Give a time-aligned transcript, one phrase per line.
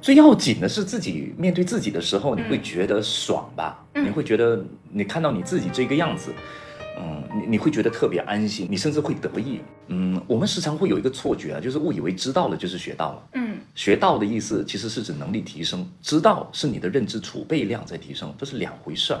[0.00, 3.84] 最要紧的是自己面对自己的时候，你会觉得爽吧？
[3.94, 6.32] 嗯你会觉得你看到你自己这个样子，
[6.98, 9.60] 嗯，你你会觉得特别安心，你甚至会得意。
[9.88, 13.28] 嗯，我们时常会有一个错觉啊，就是误以为知道了就是学到了。
[13.34, 19.20] 嗯学到的意思其实是指能力提升，知道是你的认知储备量在提升，这是两回事儿。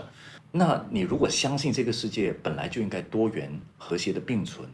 [0.50, 4.66] 那你如果相信这个世界本来就应该多元和谐的并存，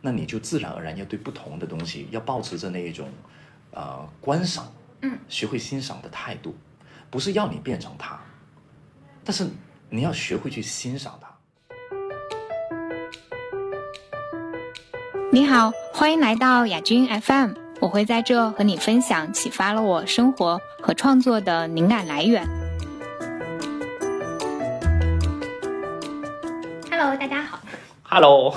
[0.00, 3.08] 那你就自然而然要对不同的东西要保持着那一种，
[3.72, 4.70] 呃，观赏，
[5.04, 6.56] 嗯，学会欣赏的态度，
[7.10, 8.18] 不是要你变成他，
[9.22, 9.46] 但是
[9.90, 11.28] 你要学会去欣赏他。
[15.30, 22.48] 你好，欢迎来到亚军 FM，我会在这和你分享启发了我生活和创作的灵感来源。
[26.90, 27.60] Hello，大家好
[28.04, 28.56] ，Hello，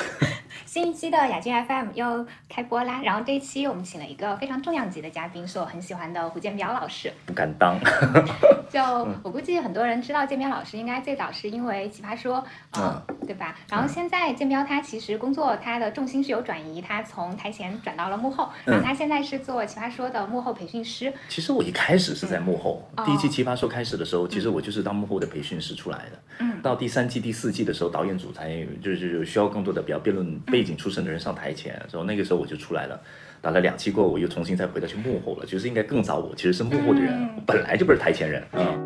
[0.78, 3.02] 新一期的亚军 FM 又开播啦。
[3.04, 7.12] 然后这一期我们请了一个非常重量级的嘉宾，是我很喜欢的胡建彪老师。
[7.26, 7.80] 不敢当。
[8.70, 8.80] 就
[9.24, 12.38] 我估计很多人知道建彪老师，应该最早是因为《奇葩说》，
[12.80, 13.58] 呃，对吧？
[13.72, 21.12] 然后现在建彪他其实工作他的重心是有转移，他从台前转到了幕后，然后他现在是做《奇葩说》的幕后培训师。
[21.28, 26.20] 其实我一开始是在幕后，嗯第一期《奇葩说》开始的时候，其实我就是当幕后的培训师出来的。
[26.40, 28.50] 嗯到第三季、第四季的时候，导演组才
[28.82, 33.00] 就是就是需要更多的比较辩论背景出身的人上台前，然后那个时候我就出来了。
[33.40, 38.44] 打了两期过后，我又重新再回到去幕后了，就是应该更早我其实是幕后的人，嗯我本来就不是台前人。
[38.54, 38.84] 嗯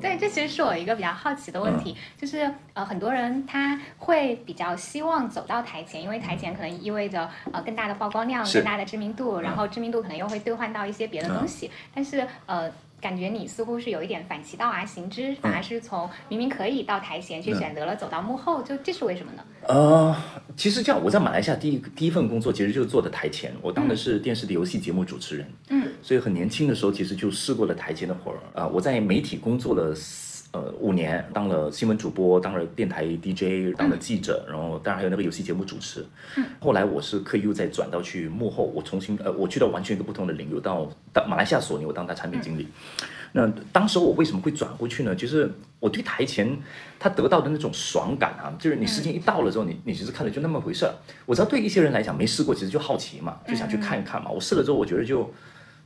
[0.00, 12.70] 对，这其实是我一个比较好奇的问题，就是呃，很多人他会比较希望走到台前，因为台前可能意味着呃更大的曝光量、更大的知名度，然后知名度可能又会兑换到一些别的东西，但是呃。
[13.00, 19.42] 感觉你似乎是有一点反其道而行之，反而是从明明可以到台前，却选择了走到幕后，就这是为什么呢？
[19.66, 20.14] 呃，
[20.56, 25.52] 其实这样，我在马来西亚第一第一份工作其实就是做的台前，我当的是电视的游戏节目主持人。
[25.70, 36.04] 嗯，所以很年轻的时候其实就试过了台前的活儿啊、我在媒体工作了四呃五年，当了新闻主播，当了电台 DJ，当了记者，然后当然还有那个游戏节目主持。
[36.36, 42.68] 嗯，后来我是刻意又再转到去幕后，我重新呃我去到完全一个不同的领域，到到马来西亚索尼，我当他产品经理。
[43.32, 45.14] 那当时我为什么会转过去呢？
[45.14, 45.48] 就是
[45.78, 46.58] 我对台前
[46.98, 50.92] 他得到的那种爽感啊，就是你时间一到了之后，你你其实看了就那么回事儿。
[51.26, 54.28] 我知道对一些人来讲没试过，其实就好奇嘛，就想去看一看嘛。
[54.32, 55.22] 我试了之后，我觉得就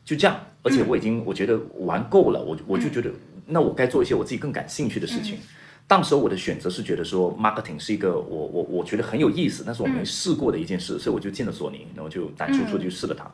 [0.06, 3.10] 就这样，而且我已经我觉得玩够了，我我就觉得
[3.46, 5.38] 那我该做一些我自己更感兴趣的事情。
[5.86, 13.30] 当时我的选择是觉得说，marketing 是一个我我我觉得很有意思，但是我没试过的一件事，所以我就进了索尼，然后就胆粗粗地去试了它。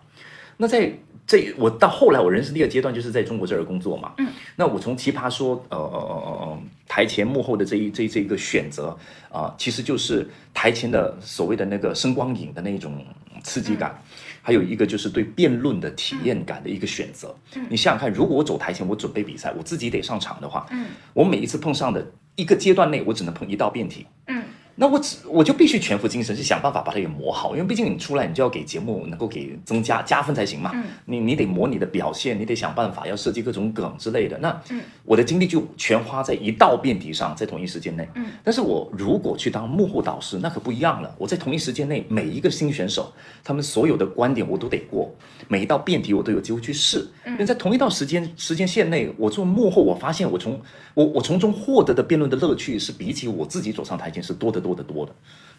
[0.57, 0.93] 那在
[1.27, 4.27] 这我到后来我人生第二阶段就是在中国这儿工作嘛，嗯，
[4.57, 8.99] 那我从奇葩说呃呃呃呃呃台前幕后的这一这一这一个选择
[9.31, 13.05] 啊、其实就是台前的所谓的那个声光影的那种
[13.45, 14.03] 刺激感。
[14.43, 17.35] 还有一个就是对辩论的体验感的一个选择。
[17.69, 24.45] 你想想看，如果我走台前，我准备比赛，我自己得上场的话，嗯，我每一次碰上的一个阶段内，我只能碰一道辩题，嗯，
[24.77, 30.71] 那我只我就必须全副精神去想办法把它给磨好，因为毕竟你出来，你就要给节目能够给增加加分才行嘛。
[30.75, 34.39] 嗯你你得磨你的表现，你得想办法要设计各种梗之类的。
[34.39, 38.09] 那嗯我的精力就全花在一道辩题上，在同一时间内。
[38.15, 41.15] 嗯，但是我如果去当幕后导师，那可不一样了。
[41.19, 45.13] 我在同一时间内，每一个新选手，他们所有的观点我都得过，
[45.49, 47.07] 每一道辩题我都有机会去试。
[47.27, 50.61] 因为在同一道时间时间线内，我做幕后，我发现我从
[50.95, 55.15] 我我从中获得的辩论的乐趣是比起我自己走上台前是多得多得多的。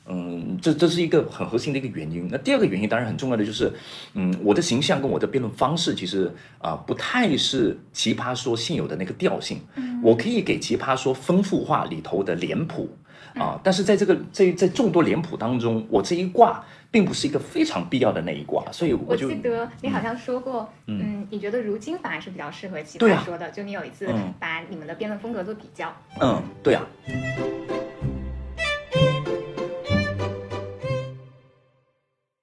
[0.07, 2.27] 嗯，这这是一个很核心的一个原因。
[2.31, 3.71] 那第二个原因当然很重要的就是，
[4.13, 9.61] 嗯，我的形象跟我的辩论方式其实啊、不太是奇葩说现有的那个调性。
[10.01, 12.89] 我可以给奇葩说丰富化里头的脸谱
[13.35, 26.83] 啊、但是在这个在在众多脸谱当中，我这一卦并不是一个非常必要的那一卦，所以我我就记得你好像说过，嗯，你觉得如今反而是比较适合奇葩说的，就你有一次嗯把你们的辩论风格做比较，嗯，对啊。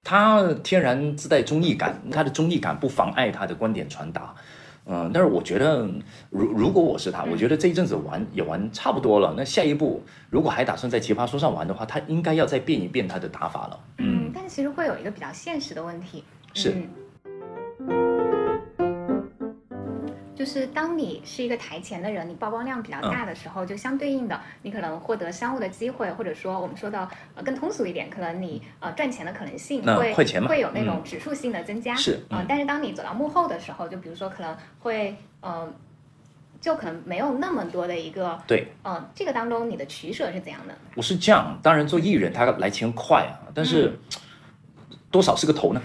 [0.09, 4.33] 他天然自带综艺感，他的综艺感不妨碍他的观点传达。
[4.87, 5.87] 嗯，但是我觉得，
[6.31, 9.35] 如如果我是他，我觉得这一阵子玩也玩差不多了。
[9.37, 10.01] 那下一步，
[10.31, 13.79] 如果还打算在奇葩说上玩的话，他应该要再变一变他的打法了。
[13.99, 16.23] 嗯，但其实会有一个比较现实的问题，
[16.55, 16.73] 是
[17.87, 18.18] 嗯
[20.39, 27.05] 就是当你是一个台前的人，你曝光量比较大的时候，就相对应的，你可能获得商务的机会，或者说我们说的
[27.35, 30.13] 呃更通俗一点，可能你呃赚钱的可能性那会
[30.47, 31.93] 会有那种指数性的增加。
[31.93, 35.69] 是呃嗯但是当你走到幕后的时候，就比如说可能会呃。
[36.61, 40.77] 就可能没有那么多的一个，对，嗯、这个当中你的取舍是怎样的？
[40.95, 43.97] 我是这样，当然做艺人他来钱快啊，但是、
[45.09, 45.81] 多少是个头呢？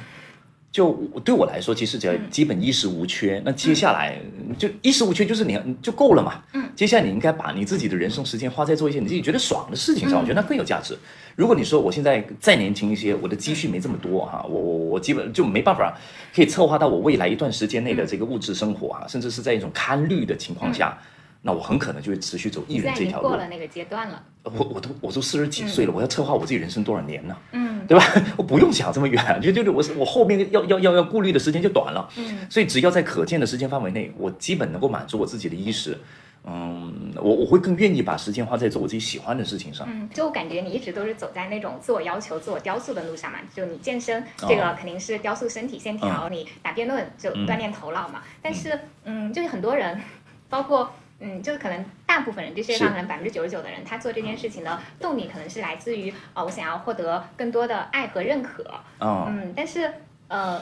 [0.74, 0.90] 就
[1.24, 4.18] 对我来说，其实只要基本衣食无缺，那接下来
[4.58, 6.42] 就衣食无缺就是你就够了嘛。
[6.52, 10.98] 嗯，接下来你应该把你自己的人生时间花在做一些你自己觉得爽的事情上，我觉得那更有价值。
[11.36, 15.96] 如果你说我现在再年轻一些，我的积蓄没这么多哈，我我我基本就没办法
[16.34, 20.98] 可以策划到我未来一段时间内的这个物质生活啊，甚至是在一种堪虑的情况下。
[21.46, 23.28] 那我很可能就会持续走艺人这条路。
[23.28, 24.22] 过了那个阶段了。
[24.44, 27.36] 我我都我都四十几岁了，我要策划我自己人生多少年呢？
[27.52, 28.04] 嗯，对吧？
[28.38, 32.08] 我不用想这么远，就就我我后面要要要要顾虑的时间就短了。
[32.16, 35.98] 嗯，所以只要在可见的时间范围内，我基本能够满足我自己的衣食。
[36.46, 39.86] 嗯，我我会更愿意把时间花在做我自己喜欢的事情上。
[39.90, 43.38] 嗯，就我感觉你一直都是走在那种自我要求、自我雕塑的路上嘛。
[43.54, 48.22] 就你健身，这个肯定是雕塑身体线条；你打辩论就锻炼头脑嘛。
[48.42, 50.00] 但是，嗯，就是很多人，
[50.48, 50.90] 包括。
[51.24, 58.62] 嗯，就是可能大部分人，这世界上可能百分之九十九的人，他做这件事情的动力可能是来自于哦，我想要获得更多的爱和认可。
[59.00, 59.90] 嗯，但是
[60.28, 60.60] 呃，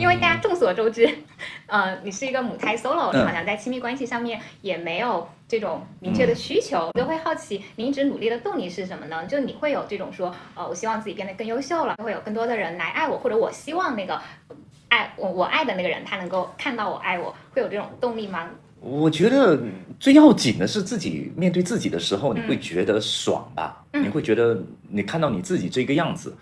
[0.00, 1.08] 因为大家众所周知，
[1.66, 9.24] 呃，你是一个母胎 solo，你好像在亲密关系上面也没有这种明确的需求，我就会好奇，你一直努力的动力是什么呢？
[9.26, 14.20] 就你会有这种说，呃，我希望自己变得更优秀了，会有更多的人来爱我，或者我希望那个
[14.88, 18.50] 爱我我爱的那个人他能够看到我爱我，会有这种动力吗？
[18.86, 19.60] 我觉得
[19.98, 23.84] 最要紧的是自己面对自己的时候，你会觉得爽吧？
[23.92, 26.36] 你会觉得你看到你自己这个样子，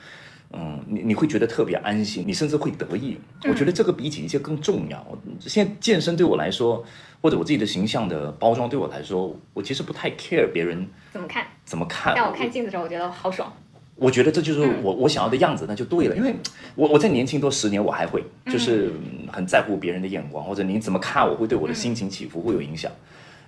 [0.53, 3.17] 嗯，你你会觉得特别安心，你甚至会得意。
[3.49, 5.19] 我觉得这个比起一切更重要。
[5.41, 6.85] 现在健身对我来说，
[7.23, 12.13] 或者我自己的形象的包装对我来说，我其实不太 care 别人怎么看，怎么看。
[12.15, 13.51] 但我看镜子的时候，我觉得好爽。
[13.97, 16.17] 我觉得这就是我我想要的样子，那就对了。
[16.17, 16.35] 因为
[16.75, 18.93] 我我再年轻多十年，我还会就是
[19.33, 22.91] 很在乎别人的眼光，或者你怎么看我会对我的心情起伏会有影响。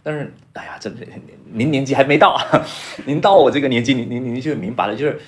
[0.02, 1.04] 但是，哎呀，真的，
[1.52, 2.40] 您年纪还没到，
[3.06, 5.18] 您到我这个年纪，您您您就明白了，就是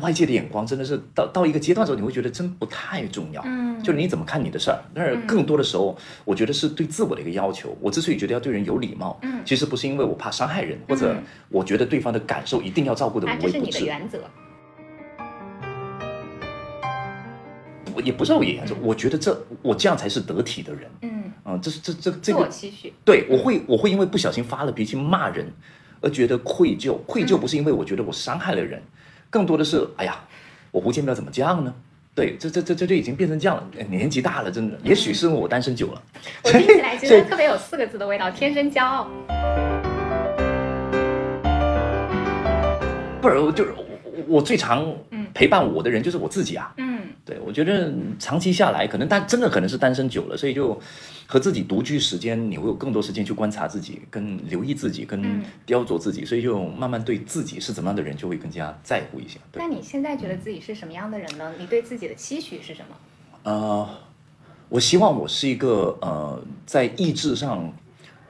[0.00, 3.42] 外界的眼光真的是到到一个阶段之后，你会觉得真不太重要。
[3.44, 4.78] 嗯，就是你怎么看你的事儿。
[4.94, 7.76] 但是更多的时候，我觉得是对自我的一个要求。
[7.80, 11.16] 我之所以觉得要对人有礼貌，嗯，其实不是因为我怕伤害人，或者
[11.48, 13.52] 我觉得对方的感受一定要照顾的无微不至。
[13.52, 14.20] 这是你的原则。
[18.04, 20.88] 也不是我原则，我觉得这我这样才是得体的人。
[21.00, 22.92] 嗯，啊，这是这这这个期许。
[23.04, 25.50] 对，我会我会因为不小心发了脾气骂人，
[26.00, 26.96] 而觉得愧疚。
[27.04, 28.80] 愧疚不是因为我觉得我伤害了人，
[29.36, 30.18] 更多的是哎呀，
[30.70, 31.70] 我胡建彪怎么这样呢？
[32.14, 33.64] 对，这这这这就已经变成这样了。
[33.90, 36.02] 年纪大了，真的，也许是因为我单身久了。
[36.42, 39.06] 我听起来觉得特别有四个字的味道，天生骄傲。
[43.20, 43.74] 不是，就是
[44.26, 44.92] 我我最常
[45.32, 46.72] 陪伴我的人就是我自己啊。
[46.76, 46.96] 嗯。
[47.24, 50.80] 对，我觉得长期下来，可能单真的可能是单身久了，所以就
[51.26, 59.40] 和自己独居时间，你会有更多时间去观察自己，跟留意自己，跟雕琢自己，所以就慢慢对自己是怎么样的人就会更加在乎一些。
[59.54, 61.52] 那你现在觉得自己是什么样的人呢？
[61.58, 62.96] 你对自己的期许是什么？
[63.42, 63.88] 呃，
[64.68, 67.72] 我希望我是一个呃，在意志上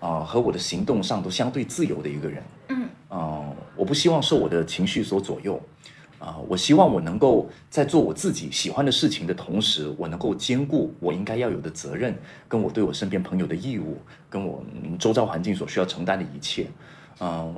[0.00, 2.42] 啊和我的行动上都相对自由的一个人。
[2.68, 5.60] 嗯，啊，我不希望受我的情绪所左右。
[6.18, 12.16] 啊，我希望我能够在做我自己喜欢的事情的同时，我能够兼顾我应该要有的责任，
[12.48, 13.98] 跟我对我身边朋友的义务，
[14.30, 14.64] 跟我
[14.98, 16.66] 周遭环境所需要承担的一切。
[17.20, 17.54] 嗯，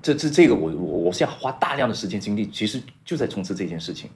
[0.00, 4.08] 这这这个我我我现在花大量的时间精力，其实就在冲刺这件事情。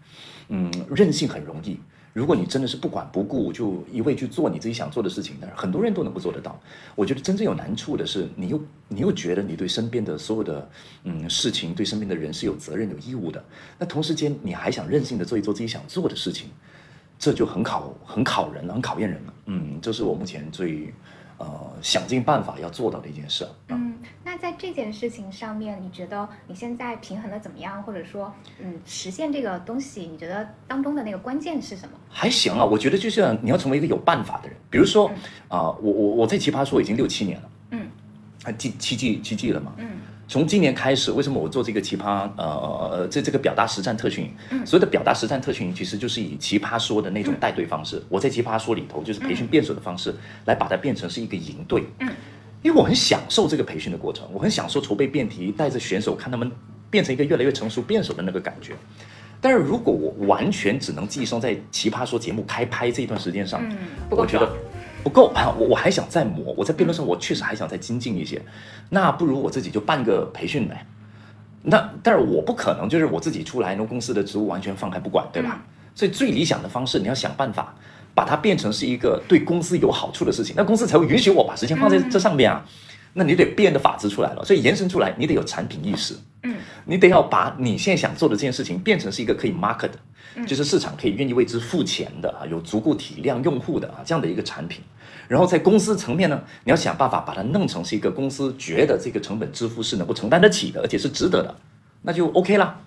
[0.49, 1.79] 嗯，任性很容易。
[2.13, 6.61] 如果你真的是不管不顾，就一味去做你自己想做的事情，但是很多人都能够做得到。
[6.97, 10.69] 我觉得真正有难处的是，你又你又觉得你对身边的所有的
[11.05, 13.45] 嗯事情，对身边的人是有责任有义务的。
[13.79, 16.49] 那同时间你还想任性的做一做自己想做的事情，
[17.19, 19.35] 这就很考很考人了，很考验人了。
[19.47, 20.93] 嗯，这是我目前最。
[21.41, 21.47] 呃，
[21.81, 23.49] 想尽办法要做到的一件事。
[23.69, 27.83] 嗯，那在这件事情上面，你觉得你现在平衡的怎么样？
[27.83, 31.95] 或者说，嗯，实现这个东西，你觉得当中的那个关键是什么？
[32.11, 34.57] 还行啊，我觉得就是你要成为一个有办法的人。
[34.69, 35.11] 比如说，
[35.49, 37.89] 啊，我我我在奇葩说已经六七年了，嗯，
[38.45, 39.89] 还七七季七季了嘛，嗯。
[40.31, 42.31] 从今年开始，为什么我做这个奇葩？
[42.37, 48.01] 呃，这这个表达实战特训营，所谓的表达实战特训营，其实就是以奇葩说的那种带队方式。
[48.09, 51.83] 我在奇葩说里头，就是培训辩手的方式，来把它变成是一个营队。
[51.99, 52.09] 嗯，
[52.63, 56.49] 因为我很享受这个培训的过程，我很享受筹备辩题，带着选手看他们
[56.91, 58.75] 变成一个越来越成熟辩手的那个感觉。
[59.41, 63.61] 但是如果我完全只能寄生在奇葩说节目开拍这一段时间上，
[64.09, 64.49] 我觉得。
[65.03, 65.55] 不够啊！
[65.59, 68.41] 我我还想再磨，我在辩论上我确实还想再精进一些，
[68.91, 70.87] 那不如我自己就办个培训呗。
[71.63, 75.63] 那但是我不可能就是我自己出来，那公司的职务完全放开不管，对吧？
[75.95, 77.75] 所以最理想的方式，你要想办法
[78.15, 82.65] 把它变成是一个对公司有好处的事情，那公司才会允许我把时间放在这上面啊。
[83.13, 94.83] 那你得变的法子出来了，所以延伸出来，你得有产品意识，嗯，你得要把你现在想做的这件事情变成是一个可以 market 的，就是市场可以愿意为之付钱的啊，有足够体量用户的啊这样的一个产品。
[95.27, 101.55] 然后在公司层面呢，你要想办法把它弄成是一个公司觉得这个成本支付是能够承担得起的，而且是值得的，
[102.03, 102.81] 那就 OK 啦。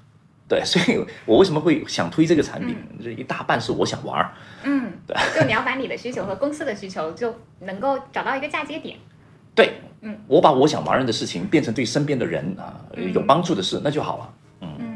[0.45, 2.75] 对，所以我为什么会想推这个产品？
[3.01, 4.33] 这一大半是我想玩儿。
[4.63, 8.97] 嗯，对，就你要把你的需求和公司的需求就能够找到一个嫁接点。
[9.55, 12.79] 对，嗯，我把我想玩的事情变成对身边的人啊
[13.13, 14.33] 有帮助的事，那就好了。
[14.61, 14.92] 嗯，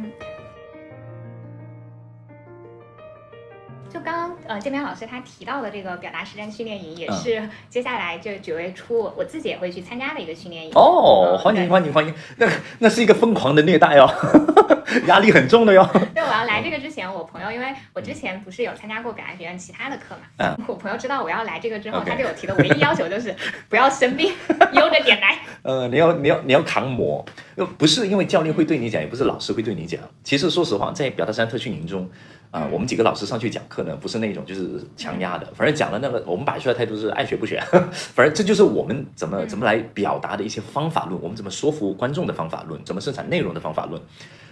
[4.58, 10.72] 呃，建明老师他提到的这个表达实战训练营，也是接下来这九月初我自己也会去参加的一个训练营。
[10.74, 12.12] 哦，嗯欢迎欢迎欢迎！
[12.38, 12.48] 那
[12.80, 14.10] 那是一个疯狂的虐待哦，
[15.06, 15.88] 压力很重的哟。
[16.16, 23.36] 对，我要来这个之前，我朋友因为我之前不是有参加过表达学院其他的课嘛，嗯我朋友知道我要来这个之后他对我提的唯一要求就是
[23.70, 24.34] 不要生病，
[24.74, 25.38] 悠着点来。
[25.62, 27.24] 呃，你要你要你要扛磨，
[27.56, 30.02] 呃，不是因为教练会对你讲，也不是老师会对你讲。
[30.24, 32.10] 其实说实话，在表达山特训营中，
[32.50, 37.62] 啊、我们几个老师上去讲课呢，不是那种就是强压的，反正讲的那个，我们摆出来的态度是爱学不学，
[37.92, 44.02] 反正这就是我们怎么怎么来表达的一些方法论，我们怎么说服观众的方法论，怎么生产内容的方法论。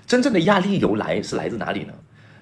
[0.06, 1.94] 真正的压力由来是来自哪里呢？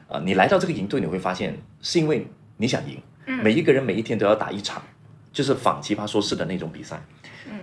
[0.09, 3.01] 啊、你来到这个营队，你会发现是因为你想赢，
[3.41, 4.81] 每一个人每一天都要打一场，
[5.31, 7.01] 就是仿奇葩说式的那种比赛。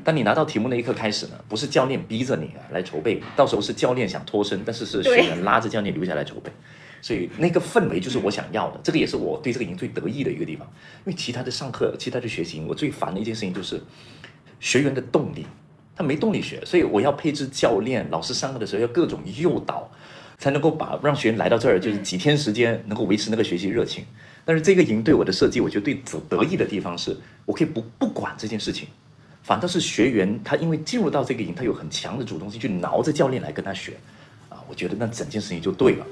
[0.03, 6.51] 当你拿到题目那一刻开始呢，不是教练逼着你啊来筹备，到时候是教练想脱身，但是是学对员拉着教练留下来筹备，
[7.03, 10.67] 所以那个氛围就是我想要的，这个也是我对这个营最得意的一个地方。
[11.07, 13.81] 因为其他的上课、其他的学习，我最烦的一件事情就是
[14.61, 15.47] 学员的动力，
[15.97, 19.91] 他没动力学，所以我要配置教练、老师上课的时候要各种诱导，
[20.39, 24.05] 才能够把让学员来到这儿，就是几天时间能够维持那个学习热情。
[24.45, 28.89] 但是这个营对我的设计，我觉得最得意的地方是，我可以不不管这件事情，
[29.43, 33.93] 反倒是学员他因为进入到这个营，他有很强的主动性去挠着教练来跟他学，
[34.49, 36.07] 啊，我觉得那整件事情就对了。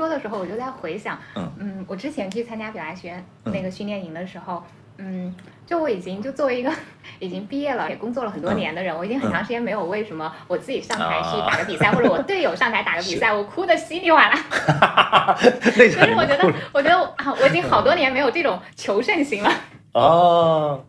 [0.00, 1.18] 说的时候，我就在回想，
[1.58, 4.62] 嗯我之前去参加表达学院那个训练营的时候。
[5.02, 6.70] 嗯，就我已经就作为一个
[7.18, 14.38] 已经毕业了也工作了很多年的人，我已经很长时间没有为什么我自己上台去打个比赛，或者我队友上台打个比 赛，我哭的稀里哗啦。
[15.76, 19.50] 那所以我觉得，我觉得啊，我已经好多年没有这种求胜心了。
[19.92, 20.84] 哦，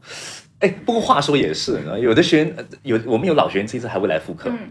[0.60, 4.50] 哎，不过话说也是，有的学员呃有我们有老学员这次还会来复课。
[4.50, 4.70] 嗯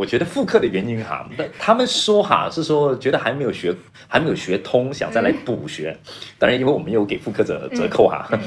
[0.00, 3.74] 我觉得复课的原因哈，那他们说哈是说觉得还没有学，
[4.08, 5.94] 还没有学通，想再来补学。
[6.38, 8.40] 当然，因为我们有给复课者折扣哈，嗯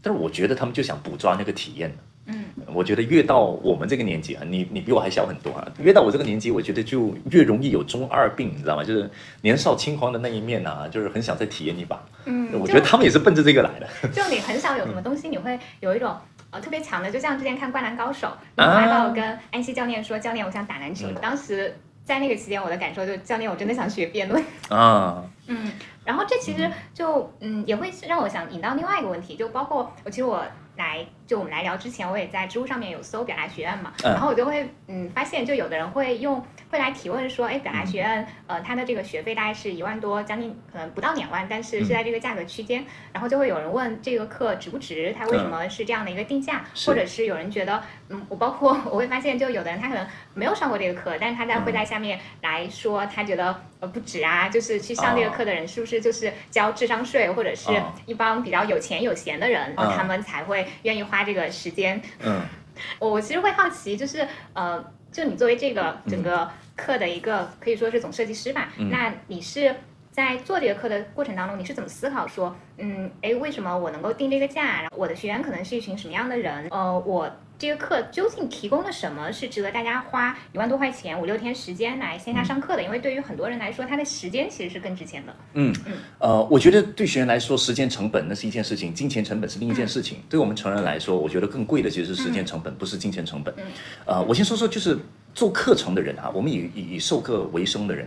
[0.00, 1.94] 但是我觉得他们就想捕抓那个体验。
[2.28, 8.82] 嗯，我觉得越到我们这个年纪啊，你你比我还小很多啊，越到我这个年纪，我觉得就越容易有中二病，你知道吗？
[8.82, 9.10] 就是
[9.42, 12.02] 年少轻狂的那一面啊、就是很想再体验一把。
[12.24, 13.86] 嗯，我觉得他们也是奔着这个来的。
[14.08, 16.16] 就你很少有什么东西，你会有一种
[16.56, 24.42] 呃特别强的，就像之前看《灌篮高手》，你发到跟安西教练说：“教练，我想打篮球。”当时在那个期间，我的感受就是：教练，我真的想学辩论。
[24.70, 25.72] 啊， 嗯，
[26.04, 30.42] 然后这其实就嗯也会让我想引到另外一个问题，就包括我其实我
[30.76, 34.12] 来就我们来聊之前，我也在知乎上面有搜表达学院嘛，嗯。
[34.12, 36.40] 然后我就会嗯发现，就有的人会用
[36.70, 57.92] 会来提问说，哎，表达学院呃它的这个学费大概是一万多，将近可能不到两万，但是是在这个价格区间，然后就会有人问这个课值不值，它为什么是这样的一个定价，或者是有人觉得嗯我包括我会发现，就有的人他可能没有上过这个课，但是他在会在下面来说他觉得呃不值啊，就是去上这个课的人是不是就是交智商税，或者是哦。
[58.06, 62.00] 一帮比较有钱有闲的人，他们才会愿意花这个时间。
[62.22, 62.42] 嗯
[63.00, 66.46] 我我其实会好奇，就是呃，就你作为这个整个
[66.76, 69.74] 课的一个可以说是总设计师吧，嗯那你是
[70.10, 74.82] 在做这个课的过程当中，你是怎么思考说，嗯，哎，为什么我能够定这个价？
[74.82, 76.68] 然后我的学员可能是一群什么样的人？
[76.70, 82.82] 呃，我这个课究竟提供了什么是值得大家花一万多块钱五六天时间来线下上课的？
[82.82, 85.34] 因为对于很多人来说，他的时间其实是更值钱的。
[85.54, 85.74] 嗯，
[86.18, 90.18] 呃，我觉得对学员来说，时间成本那是一件事情，金钱成本是另一件事情。
[90.28, 93.54] 对我们成人来说，我觉得更贵的其实是时间成本，不是金钱成本。
[93.56, 93.64] 嗯
[94.04, 94.98] 呃，我先说说，就是
[95.34, 98.04] 做课程的人啊，我们以以以授课为生的人，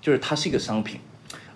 [0.00, 1.00] 就是它是一个商品。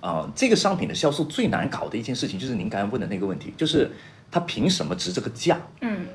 [0.00, 3.90] 啊、这个商品的销售最难搞的一件事情，就是您刚才问的那个问题，就是
[4.30, 5.60] 它凭什么值这个价？
[5.80, 6.06] 嗯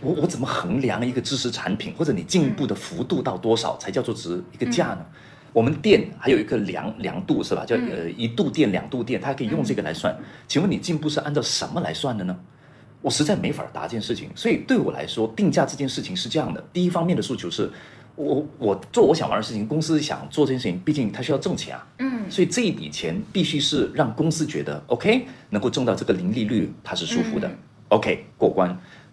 [0.00, 5.04] 我我怎么衡量一个知识产品，或者你进步的幅度到多少才叫做值一个价呢？
[5.52, 7.64] 我们电还有一个量量度是吧？
[7.66, 10.16] 叫呃一度电、两度电，它可以用这个来算。
[10.46, 12.36] 请问你进步是按照什么来算的呢？
[13.02, 17.68] 我实在没法答这件事情，所以对我来说，定价这件事情是这样的：第一方面的诉求是，
[18.14, 21.86] 我我做我想玩的事情，公司想做这件事情，毕竟它需要挣钱啊。
[21.98, 27.48] 嗯，所以这一笔钱必须是让公司觉得 OK，能够挣到这个零利率，它是舒服的。
[27.48, 27.58] 嗯
[27.90, 28.70] OK 过关。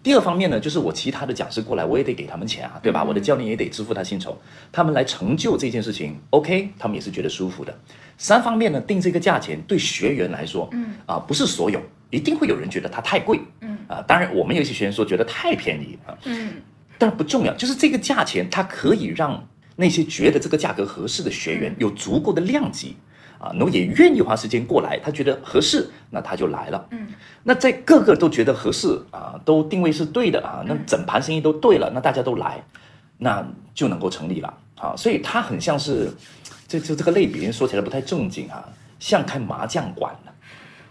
[0.08, 3.04] 第二方面呢，就是我其他的讲师过来，我也得给他们钱啊，对吧？
[3.04, 4.34] 我的教练也得支付他薪酬，
[4.72, 7.78] 他们来成就这件事情，OK，他们也是觉得舒服的。
[8.16, 10.94] 三方面呢，定这个价钱对学员来说，嗯。
[11.04, 13.76] 啊，不是所有，一定会有人觉得它太贵，嗯。
[13.86, 16.52] 啊，当然我们有一些学员说觉得太便宜啊，嗯。
[16.96, 19.46] 但是不重要，就是这个价钱，它可以让
[19.76, 22.96] 那些觉得这个价格合适的学员有足够的量级
[23.38, 26.86] 啊，然后也愿意花时间过来，他觉得合适，那他就来了。
[26.90, 27.06] 嗯，
[27.44, 32.62] 那在个个都觉得合适啊，都定位是对的啊，那整盘生意都对了，那大家都来，
[33.18, 34.94] 那就能够成立了啊。
[34.96, 36.12] 所以它很像是，
[36.66, 38.64] 这这这个类别说起来不太正经啊，
[38.98, 40.32] 像开麻将馆的。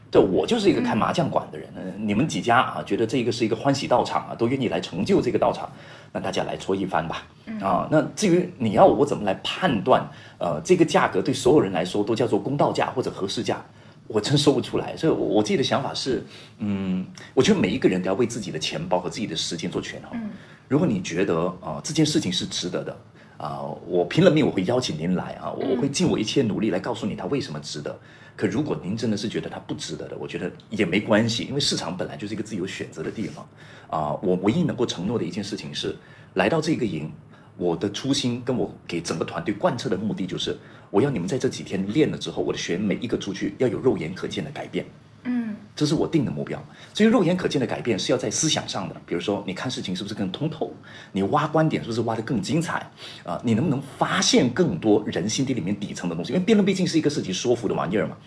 [0.09, 1.67] 对，我就是一个开麻将馆的人。
[1.75, 5.69] 嗯你们几家啊，觉得这个是一个欢喜道场啊，都愿意来成就这个道场，
[6.11, 7.27] 那大家来搓一番吧。
[7.61, 10.05] 啊，那至于你要我怎么来判断，
[10.37, 13.63] 呃，这个价格对所有人来说都叫做公道价或者合适价，
[14.07, 14.95] 我真说不出来。
[14.97, 16.23] 所以我，我自己的想法是，
[16.59, 20.19] 嗯，我觉得每一个人都要为自己的钱包和自己的时间做权衡。
[20.21, 20.29] 嗯
[20.69, 22.97] 如果你觉得啊、这件事情是值得的
[23.37, 27.97] 啊、我拼了命我会邀请您来啊，我我会尽我一切努力来告诉你它为什么值得。
[28.37, 33.45] 可如果您真的是觉得它不值得的，我觉得也没关系，因为市场本来就是一个自由选择的地方
[33.89, 35.95] 啊、我唯一能够承诺的一件事情是，
[36.35, 37.11] 来到这个营，
[37.57, 40.55] 我的初心跟我给整个团队贯彻的目的就是，
[40.91, 44.85] 我要你们在这几天练了之后，我的学员每一个出去要有肉眼可见的改变。
[45.27, 46.59] 嗯这是我定的目标。
[46.93, 50.73] 至于肉眼可见的改变，是要在思想上的，比如说你看事情是不是更通透，
[51.11, 52.89] 你挖观点是不是挖得更精彩
[53.23, 56.33] 啊、你能不能发现更多人心底里面底层的东西？
[56.33, 58.17] 因为辩论毕竟是一个涉及说服的玩意儿嘛。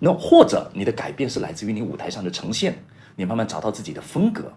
[0.00, 2.76] 那或者你的改变是来自于你舞台上的呈现，
[3.14, 4.52] 你慢慢找到自己的风格，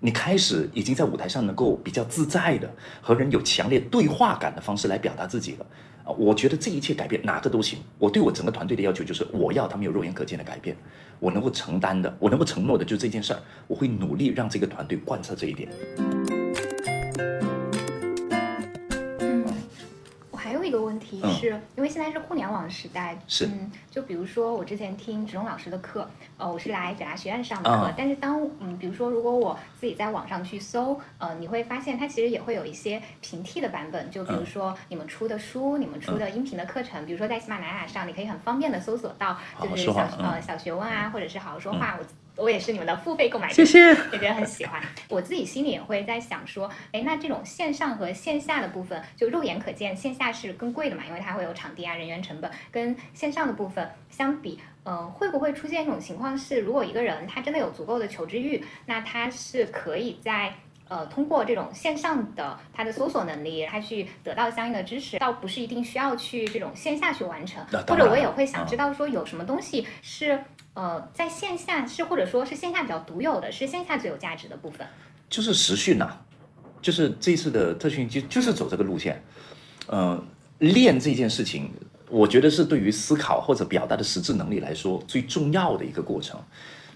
[0.00, 2.68] 你开始已经在舞台上能够比较自在的
[3.00, 5.66] 和人有强烈对话感的方式来表达自己了。
[6.12, 7.78] 我觉得这一切改变哪个都行。
[7.98, 10.76] 我对我整个团队的要求就是，我要他们有肉眼可见的改变，
[11.18, 15.68] 我能够承担的，我能够承诺的就是这件事儿，我会努力让这个团队贯彻这一点。
[20.70, 21.32] 一个问题嗯。
[21.34, 23.46] 是，因为现在是互联网时代，是。
[23.46, 27.94] 嗯，就比如说我之前听植中老师的课，呃，我是来北大学院上的课，啊。
[27.96, 34.46] 但是当嗯，比如说如果我自己在网上去搜，呃，你会发现它其实也会有一些平替的版本，就比如嗯。
[34.46, 42.04] 说你们出的书、你们出的音频的课程，比如说在喜马拉雅上，你可以很方便的搜索到，就是小呃小学问啊，或者是好好说话，我。
[42.40, 43.88] 我也是你们的付费购买者，谢谢。
[44.12, 44.80] 也觉得很喜欢。
[45.08, 60.54] 我自己心里也会在想说，哎，那这种线上和线下的部分，就肉眼可见，线下是更贵的嘛，因为它会有场地啊、人员成本，跟线上的部分相比，嗯、会不会出现一种情况是，如果一个人他真的有足够的求知欲，那他是可以在
[60.90, 67.64] 呃，通过这种线上的他的搜索能力，他去得到相应的知识，倒不是一定需要去这种线下去完成。
[67.86, 70.42] 或者我也会想嗯知道说有什么东西是
[70.74, 74.84] 呃在线下是或者说是线下比较独有的，是线下最有价值的部分。
[75.28, 76.18] 就是实训呐、
[76.82, 79.22] 就是这次的特训就就是走这个路线。
[79.86, 80.20] 呃，
[80.58, 81.70] 练这件事情，
[82.08, 86.42] 我觉得是对于思考或者表达的实质能力来说最重要的一个过程。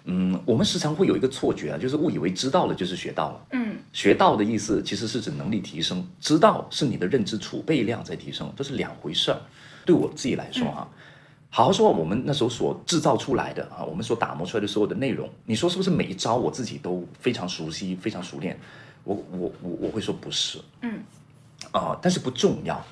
[0.04, 3.46] 嗯，我们时常会有一个错觉啊，就是误以为知道了就是学到了。
[3.52, 9.40] 嗯学到的意思其实是指能力提升，知道是你的认知储备量在提升，这是两回事儿。
[9.86, 10.88] 对我自己来说啊，
[11.48, 18.58] 好好说我们那时候所制造出来的啊，我们所打磨出来的所有的内容，你说是不是每一招我自己都非常熟悉、非常熟练？
[19.04, 21.02] 我我我我会说不是嗯
[21.72, 22.84] 啊，但是不重要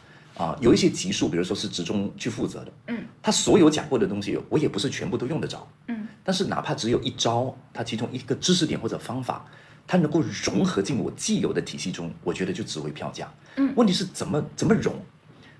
[0.43, 0.59] 啊。
[0.61, 5.67] 有一些级数，比如说是职中去负责的，嗯他所有讲过的东西，我也不是全部都用得着。
[5.89, 9.45] 嗯但是哪怕只有一招，它其中一个知识点或者方法，
[9.87, 13.33] 它能够融合进我既有的体系中，我觉得就值回票价。
[13.57, 14.95] 嗯问题是怎么怎么融？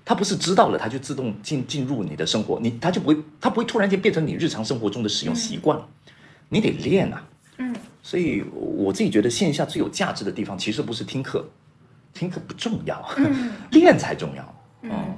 [0.05, 5.79] 它不是知道了，它就自动进进入你的生活，你它就不会，它不会突然间变成你日常生活中的使用习惯，
[6.49, 7.25] 你得练啊。
[7.57, 11.47] 嗯所以我自己觉得线下最有价值的地方，其实不是听课，
[12.13, 14.52] 听课不重要，嗯 练才重要。
[14.83, 15.15] 嗯。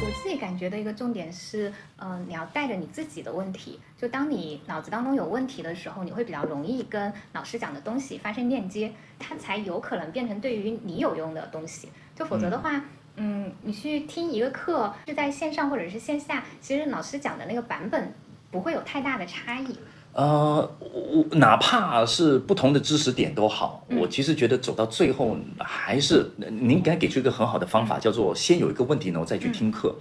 [0.00, 11.88] 我自己感觉的一个重点是，嗯、你要带着你自己的问题，就当你脑子当中有问题的时候，你会比较容易跟老师讲的东西发生链接，它才有可能变成对于你有用的东西。
[12.14, 12.84] 就否则的话，
[13.16, 18.12] 嗯，你去听一个课是在线上或者是线下，其实老师讲的那个版本
[18.50, 19.78] 不会有太大的差异。
[20.14, 29.94] 呃，我哪怕是不同的知识点都好，嗯我其实觉得走到最后还是您刚才给出一个很好的方法，叫做先有一个问题，呢，我再去听课。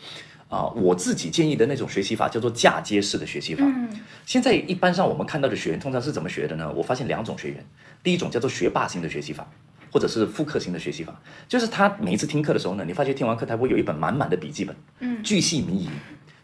[0.50, 3.64] 啊、我自己建议的那种学习法叫做嫁接式的学习法。
[3.66, 3.90] 嗯
[4.24, 6.72] 现在一般上我们看到的学员通常是怎么学的呢？
[6.76, 7.66] 我发现两种学员，
[8.04, 9.50] 第一种叫做学霸型的学习法，
[9.92, 15.90] 或者是复刻型的学习法，就是他每一次听课的时候呢，你发觉听完课他会有一本满满的笔记本，嗯，巨细靡遗，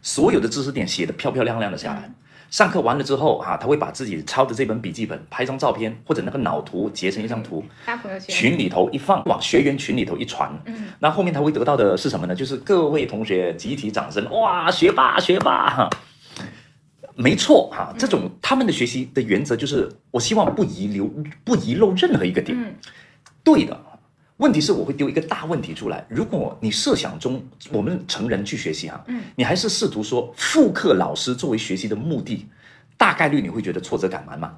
[0.01, 2.11] 所有的知识点写的漂漂亮亮的下来。
[2.49, 12.33] 上课完了之后，哈，他会把自己抄的这本笔记本拍张照片，或者那个脑图截成一张图，发朋友圈，群里头一放，往学员群里头一传，嗯，那后面他会得到的是什么呢？
[12.33, 15.89] 就是各位同学集体掌声，哇，学霸，学霸，哈，
[17.15, 21.05] 没错，哈，这种他们的学习的原则就是，我希望不遗留，
[21.43, 22.73] 不遗漏任何一个点，嗯，
[23.43, 23.79] 对的。
[24.39, 26.05] 问题是我会丢一个大问题出来。
[26.09, 32.47] 如果你设想中我们成人去学习哈，嗯，你还是试图说复刻老师作为学习的目的，
[32.97, 34.57] 大概率你会觉得挫折感满满，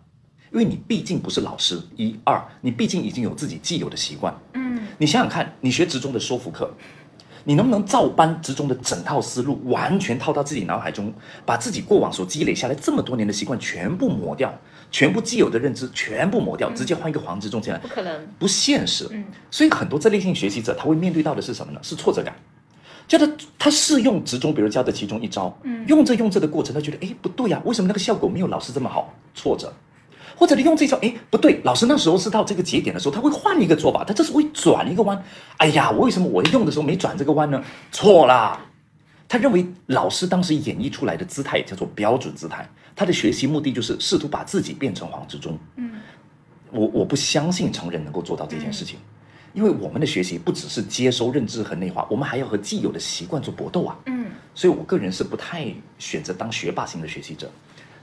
[0.52, 1.82] 因为你毕竟不是老师。
[1.96, 6.72] 一二，你毕竟已经有自己既有的习惯，嗯，你想想看，你学职中的说服课，
[7.44, 11.14] 你能不能照搬职中的整套思路，完全套到自己脑海中，
[11.46, 14.54] 把自己过往所积累下来这么多年的习惯全部抹掉？
[14.92, 19.08] 全部既有的认知全部抹掉，直接换一个黄执中进来，不可能，不现实。
[19.12, 21.80] 嗯，所以很多这类型学习者他会面对到的是什么呢？
[21.82, 22.36] 是挫折感，
[23.08, 23.26] 就他
[23.58, 29.14] 他试用职中，比如教的其中一招，嗯，用着用着的过程，他觉得哎不对呀，为什么那个效果没有老师这么好？
[29.34, 29.74] 挫折，
[30.42, 35.24] 或者你用这招，哎不对，老师那时候是到这个节点的时候，他会换一个做法，他这是会转一个弯。
[35.58, 37.64] 哎呀，我为什么我用的时候没转这个弯呢？
[37.92, 38.60] 错啦，
[39.30, 42.68] 他认为老师当时演绎出来的姿态叫做标准姿态。
[42.96, 45.56] 他的学习目的就是试图把自己变成黄志忠。
[45.76, 45.92] 嗯，
[46.72, 48.98] 我我不相信成人能够做到这件事情，
[49.54, 53.96] 因为我们的学习不只是接收认知和内化，我们还要和既有的习惯做搏斗啊。
[54.08, 54.26] 嗯，
[54.56, 57.48] 所以我个人是不太选择当学霸型的学习者。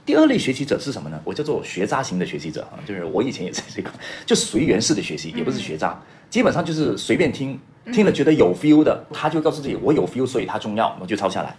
[0.09, 1.21] 第二类学习者是什么呢？
[1.23, 3.91] 我叫做学渣型的学习者啊，就是我以前也是这个，
[4.25, 7.59] 就随缘式的学习，也不是学渣，基本上就是随便听，
[7.93, 11.55] 听了觉得有 feel 的，他就告诉自己我有 feel，所以它重要，我就抄下来。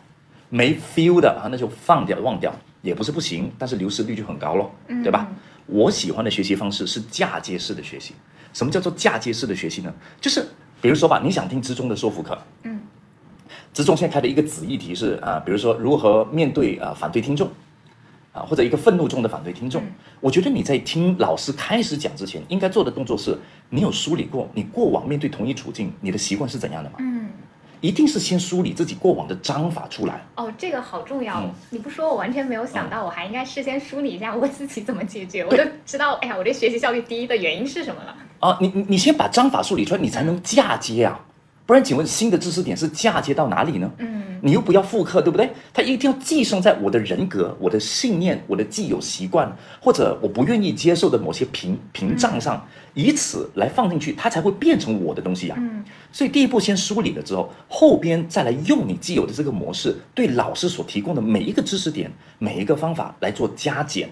[0.48, 5.28] 没 feel 的啊，那就放掉忘掉，也不是不行，但是流失率就很高咯，对吧？
[5.66, 8.14] 我喜欢的学习方式是嫁接式的学习。
[8.52, 9.94] 什么叫做嫁接式的学习呢？
[10.20, 10.44] 就是
[10.82, 12.80] 比如说吧，你想听职中的说服课，嗯，
[13.72, 17.48] 职中现在开的一个子议题是啊，比如说如何面对啊反对听众，
[18.32, 19.82] 啊或者一个愤怒中的反对听众，
[20.20, 23.36] 我觉得你在听老师开始讲之前，应该做的动作是，
[23.70, 26.96] 你有梳理过你过往面对同一处境，你的习惯是怎样的吗？
[27.00, 27.28] 嗯。
[27.82, 31.42] 一定是先梳理自己过往的章法出来哦，这个好重要。
[31.70, 38.14] 你不说，我完全没有想到，我还应该事先梳理一下我自己怎么解决，我就知道，哎呀，我这学习效率低的原因是什么了。
[38.40, 41.18] 啊，你你你先把章法梳理出来，你才能嫁接啊。
[41.70, 43.88] 不然，请问新的知识点是嫁接到哪里呢？
[43.98, 44.20] 嗯。
[44.42, 45.48] 你又不要复刻，对不对？
[45.72, 55.54] 它一定要寄生在我的人格、我的信念、我的既有习惯，或者我不愿意接受的某些屏屏障上，以此来放进去，它才会变成我的东西呀。
[55.58, 64.10] 嗯，所以第一步先梳理了之后，后边再来用你既有的这个模式，对老师所提供的每一个知识点、每一个方法来做加减。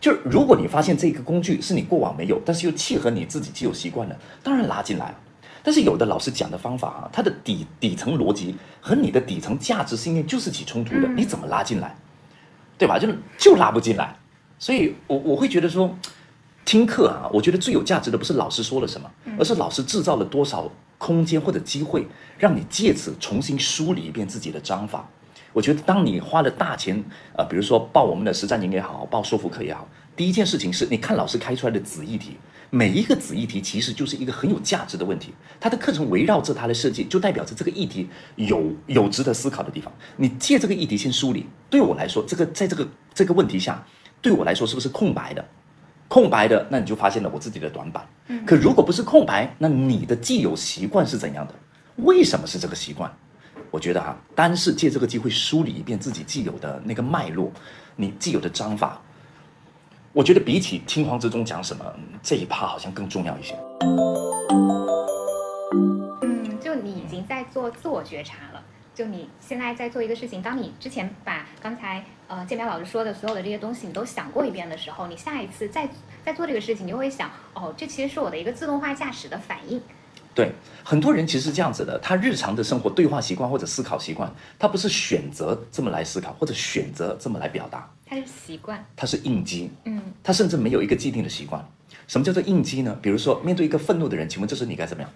[0.00, 5.14] 就是如果你发现这个工具是你过往没有，但是又契合你自己既有习惯的，当然拉进来。
[5.62, 11.96] 但是有的老师讲的方法啊，它的底底层逻辑和你的底层价值信念就是起冲突的，你怎么拉进来，
[12.76, 12.98] 对吧？
[12.98, 14.16] 就就拉不进来，
[14.58, 15.96] 所以我我会觉得说，
[16.64, 22.06] 听课啊，我觉得最有价值的不是老师说了什么，而是老师制造了多少空间或者机会，
[22.38, 25.08] 让你借此重新梳理一遍自己的章法。
[25.52, 27.04] 我觉得当你花了大钱
[27.36, 32.36] 啊，比如说报我们的实战营也好，报说服课也好，第一件事情是你看老师开出来的子议题。
[32.74, 39.92] 每一个子议题其实就是一个很有价值的问题，它的课程围绕着它的设计，就代表着这个议题有有值得思考的地方。
[40.16, 43.86] 你借这个议题先梳理，对我来说，这个在这个这个问题下，
[44.22, 45.46] 对我来说是不是空白的？
[46.08, 48.08] 空白的，那你就发现了我自己的短板。
[48.46, 51.54] 可如果不是空白，那你的既有习惯是怎样的？
[51.96, 53.14] 为什么是这个习惯？
[53.70, 57.52] 我觉得哈，单是借这个机会梳理一遍自己既有的那个脉络，
[57.96, 58.98] 你既有的章法。
[60.14, 61.82] 我觉得比起听黄之中讲什么
[62.22, 63.56] 这一趴好像更重要一些。
[66.20, 68.62] 嗯，就你已经在做自我觉察了。
[68.94, 75.88] 就你现在在做一个事情，当你之前把刚才呃建彪老师说的所有的这些东西你都想过一遍的时候，你下一次再
[76.22, 79.80] 再做这个事情，你就会想，哦，这其实是我的一个自动化驾驶的反应。
[80.34, 87.90] 对，很多人其实是这样子的，他日常的生活对话习惯或者思考习惯，他不是选择这么来思考，或者选择这么来表达。
[88.06, 91.62] 他是习惯，他是应激，嗯，他甚至没有一个既定的习惯。
[92.06, 92.98] 什么叫做应激呢？
[93.02, 95.12] 比如说，面对一个愤怒的人，请问这时你该怎么样？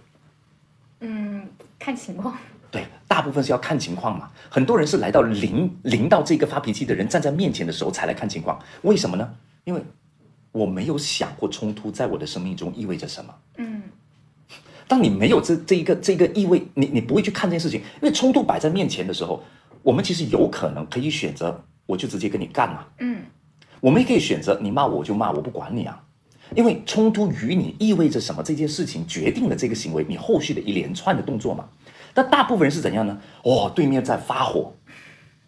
[1.01, 1.49] 嗯，
[1.79, 2.37] 看情况。
[2.71, 4.31] 对，大部分是要看情况嘛。
[4.51, 9.35] 很多人是来到临临到这个发脾气的人站在面前的时候才来看情况，为什么呢？
[9.65, 9.83] 因为
[10.53, 13.35] 我没有想过冲突在我的生命中意味着什么。
[13.57, 13.83] 嗯，
[14.89, 19.43] 当你没有这这一个这个意味，你你不会去看这件事情，因为冲突摆在面前的时候，
[19.83, 21.65] 我们其实有可能可以选择。
[21.87, 22.85] 我就直接跟你干嘛？
[22.99, 23.23] 嗯，
[23.81, 26.03] 我们也可以选择你骂我就骂我不管你啊。
[26.55, 28.43] 因为冲突与你意味着什么？
[28.43, 31.69] 这件事情决定了这个行为，你后续的一连串的动作嘛。
[32.13, 33.17] 但大部分人是怎样呢？
[33.45, 34.75] 哦，对面在发火，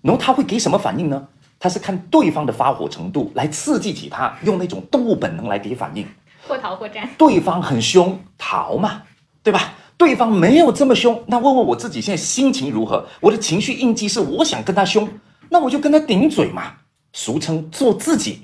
[0.01, 1.27] 然后他会给什么反应呢？
[1.59, 6.07] 他是看对方的发火程度来刺激起他，用那种动物本能来给反应。
[6.47, 7.09] 或逃或战。
[7.19, 9.03] 对方很凶，逃嘛，
[9.49, 9.73] 对吧？
[9.97, 13.09] 对方没有这么凶，那问问我自己现在心情如何？
[13.19, 15.09] 我的情绪应激是我想跟他凶，
[15.49, 16.75] 那我就跟他顶嘴嘛，
[17.15, 18.43] 俗称做自己，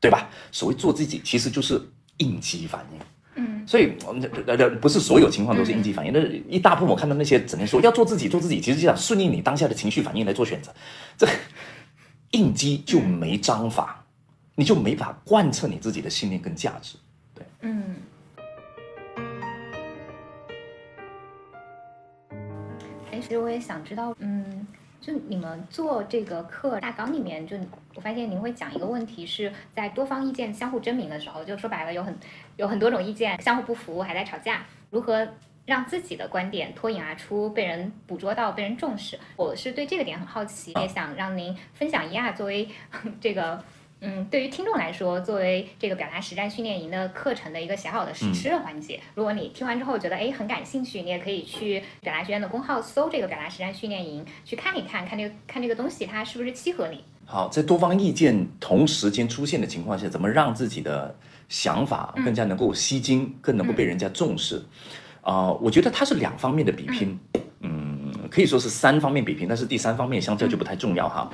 [0.00, 0.30] 对吧？
[0.50, 1.78] 所谓做自己，其实就是
[2.16, 2.98] 应激反应。
[3.34, 3.92] 嗯，所以
[4.46, 10.74] 呃呃不是所有情况都是应激反应，那一大部分我看到那些只能说要做自己做自己，其实就想顺应你当下的情绪反应来做选择，
[11.18, 11.28] 这
[12.30, 14.02] 应激就没章法，
[14.54, 16.96] 你就没法贯彻你自己的信念跟价值。
[17.34, 17.96] 对，嗯。
[23.12, 24.66] 哎其实我也想知道，嗯，
[25.00, 27.56] 就你们做这个课大纲里面，就
[27.94, 32.16] 我发现您会讲一个问题，是在多方意见相互争鸣的时候，就说白了有很
[32.56, 35.26] 有很多种意见相互不服，还在吵架，如何
[35.64, 39.18] 让自己的观点脱颖而出，被人捕捉到，被人重视？
[39.36, 42.68] 我是对这个点很好奇，也想让您分享一下，作为
[43.20, 43.62] 这个。
[44.00, 57.02] 嗯，对于听众来说，作为这个表达实战训练营的课程的一个小小的实施的环节，如果你听完之后觉得哎很感兴趣，你也可以去表达学院的公号搜这个表达实战训练营去看一看，看这个看这个东西它是不是契合你。
[57.24, 61.16] 好，在多方意见同时间出现的情况下，怎么让自己的
[61.48, 64.62] 想法更加能够吸睛，更能够被人家重视？
[65.22, 67.18] 啊，我觉得它是两方面的比拼，
[67.60, 71.28] 嗯，可以说是三方面比拼，但是第三方面相较就不太重要哈。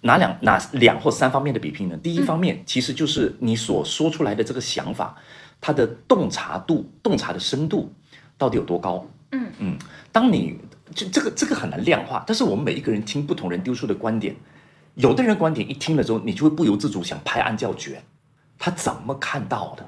[0.00, 1.96] 哪两哪两或三方面的比拼呢？
[1.96, 5.16] 第一方面其实就是你所说出来的这个想法，
[5.60, 7.92] 它的洞察度、洞察的深度
[8.36, 9.04] 到底有多高？
[9.32, 9.78] 嗯嗯，
[10.12, 10.58] 当你
[10.94, 14.34] 就这个这个很难量化，但是我们每一个人听不同人丢出的观点，
[14.94, 18.02] 有的人观点一听了之后，你就会不由自主想拍案叫绝，
[18.58, 19.84] 他怎么看到的？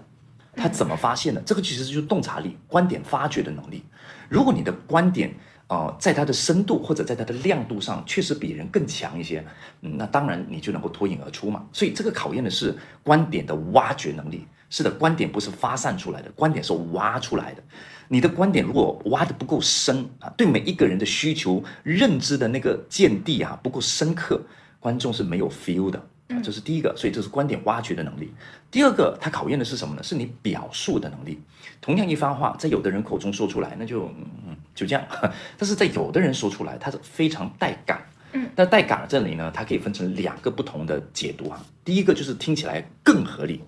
[0.57, 1.41] 他怎么发现的？
[1.43, 3.85] 这个其实就是洞察力、观点发掘的能力。
[4.29, 5.33] 如果你的观点，
[5.71, 9.45] 哦，在它的深度或者在它的亮度上，确实比人更强一些。
[9.83, 11.65] 嗯，那当然你就能够脱颖而出嘛。
[11.73, 14.45] 所以这个考验的是观点的挖掘能力。
[14.69, 17.63] 是的，观点不是发散出来的，观点是挖出来的。
[18.09, 24.41] 你的观点如果挖的不够深啊，对每一个人的需求认知的那个见地啊不够深刻，
[24.81, 26.05] 观众是没有 feel 的。
[26.43, 28.33] 这是第一个，所以这是观点挖掘的能力。
[28.71, 30.03] 第二个，它考验的是什么呢？
[30.03, 31.41] 是你表述的能力。
[31.81, 34.07] 同样一番话，在有的人口中说出来，那就
[34.47, 35.03] 嗯就这样；
[35.59, 38.01] 但是在有的人说出来，它是非常带感。
[38.33, 41.61] 嗯，那带感这里呢，它可以分成两个不同的解读啊。
[41.85, 43.61] 第一个就是听起来更合理，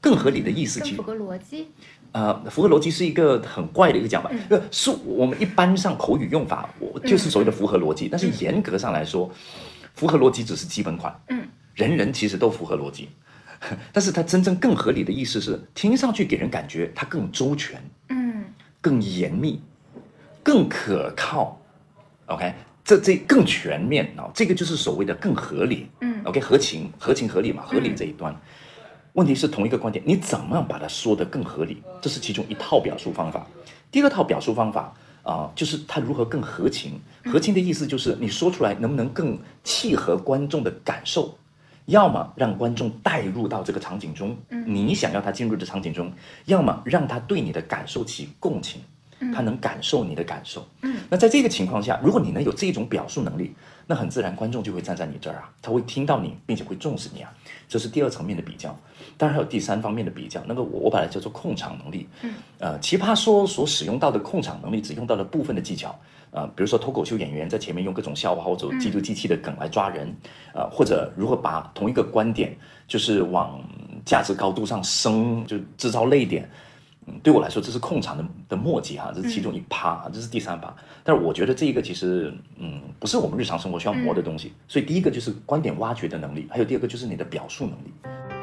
[0.00, 1.68] 更合理的意思，就符合逻辑。
[2.12, 4.30] 呃，符合逻辑是一个很怪的一个讲法。
[4.50, 8.08] 呃，是我们一般上口语用法，我就是所谓的符合逻辑。
[8.08, 9.30] 但是严格上来说，
[9.94, 11.18] 符合逻辑只是基本款。
[11.28, 11.48] 嗯。
[11.80, 13.08] 人人其实都符合逻辑，
[13.90, 18.44] 但是它真正更合理的意思是，听上去给人感觉它更周全，嗯，
[18.82, 19.62] 更严密，
[20.42, 21.58] 更可靠
[22.26, 22.52] ，OK，
[22.84, 28.38] 这这更全面啊，这个就是所谓的更合理，嗯，OK，合情合情合理嘛，合理这一端，
[29.14, 31.82] 问题是同一个观点，你怎么样把它说得更合理？
[32.02, 33.46] 这是其中一套表述方法。
[33.90, 37.00] 第二套表述方法啊，就是它如何更合情。
[37.24, 41.36] 合情的意思就是你说出来能不能更契合观众的感受。
[41.90, 46.06] 要么让观众带入到这个场景中，你想要他进入的场景中；
[46.46, 48.80] 要么让他对你的感受起共情，
[49.34, 50.66] 他能感受你的感受。
[51.08, 53.52] 那在这个情况下，如果你能有这种表述能力，
[53.86, 57.32] 那很自然观众就会站在你这儿啊，他会听到你，并且会重视你啊。
[57.68, 58.74] 这是第二层面的比较。
[59.18, 62.06] 当然还有第三方面的比较，那个我我把它叫做控场能力。
[62.22, 65.98] 嗯呃，奇葩说所使用到的控场能力，只用到了部分的技巧。
[66.30, 70.14] 啊，比如说脱口秀演员在前面用各种笑话或者极度机器的梗来抓人，
[70.54, 73.60] 呃，或者如何把同一个观点就是往
[74.04, 76.48] 价值高度上升，就制造泪点。
[77.06, 80.74] 嗯，对我来说这是控场的的墨迹哈，这是其中一趴，这是第三趴。
[81.02, 84.52] 但是我觉得这一个其实嗯不是我们日常生活需要磨的东西。
[84.68, 88.39] 所以第一个就是观点挖掘的能力，还有第二个就是你的表述能力。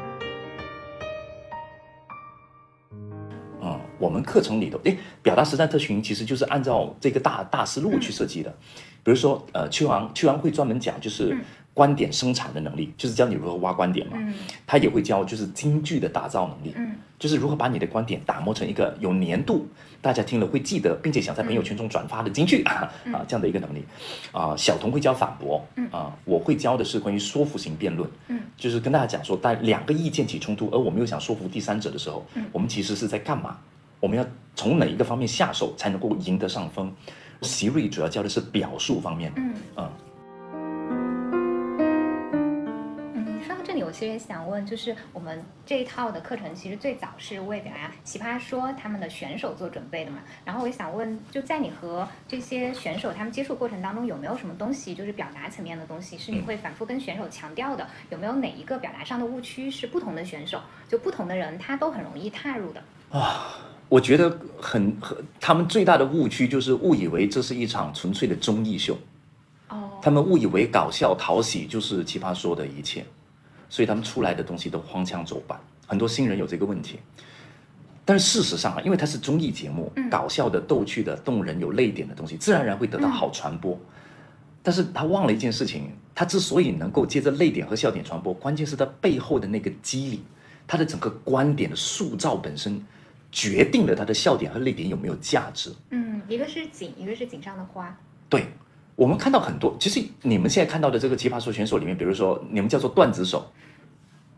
[3.98, 8.54] 我们课程里头，诶，表达实战特训其实就是按照这个大大思路去设计的。
[9.02, 11.36] 比如说，呃，邱昂邱昂会专门讲就是
[11.72, 14.18] 观点生产的能力，就是教你如何挖观点嘛。
[14.66, 16.74] 他也会教就是京剧的打造能力，
[17.18, 19.66] 就是如何把你的观点打磨成一个有粘度，
[20.02, 23.82] 大家听了会记得，并且想在朋友圈中转发的京剧啊啊这样的一个能力。
[24.32, 28.10] 啊，小童会教反驳，啊，我会教的是关于说服型辩论，
[28.56, 33.56] 就是跟大家讲说，当两个意见起冲突，而我们又想说服第三者的时候，我们其实是在干嘛？
[34.00, 36.94] 我们要从哪一个方面下手才能够赢得上风
[37.42, 39.32] ？Siri 主要教的是表述方面。
[39.36, 39.90] 嗯嗯。
[43.14, 50.18] 嗯，说到这里，我其实也想问，就是我们这一套的课程，其实最早是为表达奇葩说他们的选手做准备的嘛。
[50.44, 57.86] 然后我也想问，就在你和这些选手他们接触过程当中，有没有什么东西，就是表达层面的东西，是你会反复跟选手强调的？
[58.10, 62.82] 有没有哪一个表达上的误区是不同的选手，就不同的人他都很容易踏入的？
[63.10, 63.54] 啊，
[63.88, 68.96] 我觉得很很，他们最大的误区就是误以为这是一场纯粹的综艺秀。
[69.68, 73.04] 哦，他们误以为搞笑讨喜就是奇葩说的一切，
[73.68, 75.58] 所以他们出来的东西都荒腔走板。
[75.86, 76.98] 很多新人有这个问题，
[78.04, 83.78] 但是事实上啊，因为它是综艺节目，搞笑的、逗趣的、动人、有泪点的东西，自然而然会得到好传播。
[84.62, 90.22] 但是他忘了一件事情，他之所以能够借着泪点和笑点传播，关键是他背后的那个机理，
[90.66, 92.84] 他的整个观点的塑造本身，
[93.30, 95.72] 决定了他的笑点和泪点有没有价值。
[95.90, 97.96] 嗯，一个是锦，一个是锦上的花。
[98.28, 98.46] 对。
[98.96, 103.48] 我们看到很多，其实你们现在看到的这个奇葩说选手里面，比如说你们叫做段子手，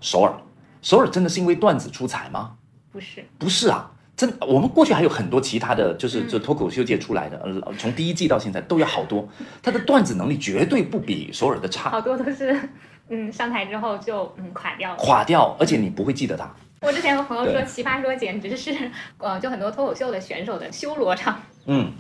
[0.03, 0.35] 首尔，
[0.83, 2.59] 首尔真的是因为段子出彩吗？
[2.92, 9.26] 不是，不是啊，真我们过去还有很多其他的就是这脱口秀界出来的，呃，从第一季到现在都有好多，
[9.62, 12.61] 他的段子能力绝对不比首尔的差，好多都是
[13.09, 16.55] 嗯上台之后就嗯垮掉了，垮掉，而且你不会记得他。
[16.80, 18.74] 我之前和朋友说，奇葩说简直是
[19.18, 21.40] 呃，就很多脱口秀的选手的修罗场。
[21.66, 21.92] 嗯。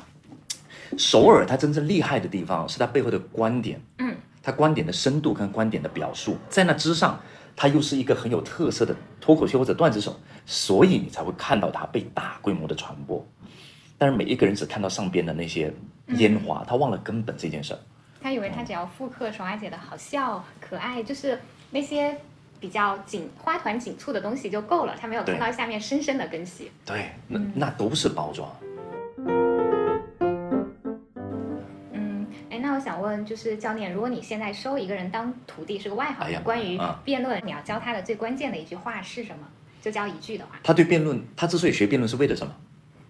[0.98, 4.12] 首尔它真正厉害的地方是它背后的观点，嗯，
[4.42, 7.20] 它观点的深度跟观点的表述，在那之上，
[7.54, 13.24] 它又是一个很有特色的脱口秀或者段子手，所以你才会看到它被大规模的传播。
[13.98, 15.72] 但是每一个人只看到上边的那些
[16.16, 17.78] 烟花，他忘了根本这件事儿。
[18.20, 21.38] 他以为他只要复刻爽儿姐的好笑、可爱，就是
[21.70, 22.18] 那些
[22.60, 26.70] 比较紧花团锦簇的东西就够了，他没有看到下面深深的根系。
[26.84, 28.48] 对，那那都是包装。
[32.82, 39.46] 想问，就是教练，如果你现在收一个人当徒弟，是个外行，关于辩论，你要教他的最关键的一句话是什么？
[39.82, 40.52] 就教一句的话。
[40.62, 42.56] 他对辩论，他之所以学辩论是为了什么？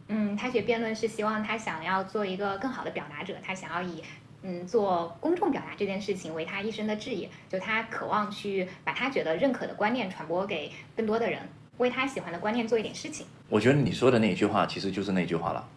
[0.09, 4.03] 嗯，他学辩论是希望他想要做一个更好的表达者，他想要以
[4.43, 11.41] 嗯做公众表达这件事情为他一生的志业，就他渴望去把他觉得认可的观念传播给更多的人，
[11.79, 13.27] 为他喜欢的观念做一点事情。
[13.49, 15.69] 我觉得你说的那一句话其实就是那句话了，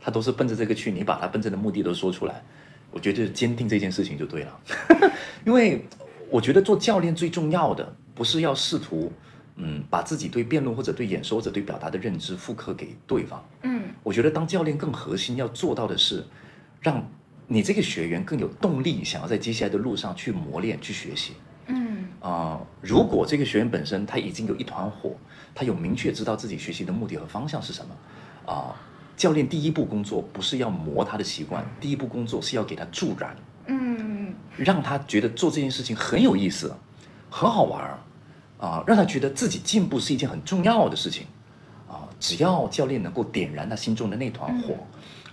[0.00, 2.42] 他都是奔着这个去，你把他奔着的目的都说出来。
[2.90, 4.60] 我觉得坚定这件事情就对了，
[5.44, 5.84] 因为
[6.30, 9.12] 我觉得做教练最重要的不是要试图，
[9.56, 13.46] 嗯，把自己对辩论或者对演说或者对表达的认知复刻给对方。
[13.62, 16.24] 嗯，我觉得当教练更核心要做到的是，
[16.80, 17.06] 让
[17.48, 21.32] 你这个学员更有动力，想要在接下来的路上去磨练、去学习。
[21.66, 25.16] 嗯啊，如果这个学员本身他已经有一团火，
[25.54, 28.76] 他有明确知道自己学习的目的和方向是什么，啊。
[29.16, 36.72] 教练第一步工作不是要磨他的习惯，第一步工作是要给他助燃，嗯，让他觉得做这件事情很有意思，
[37.28, 37.98] 很好玩儿，
[38.58, 41.26] 啊，让他觉得自己进步是一件很重要的事情，
[41.88, 44.74] 啊，只要教练能够点燃他心中的那团火，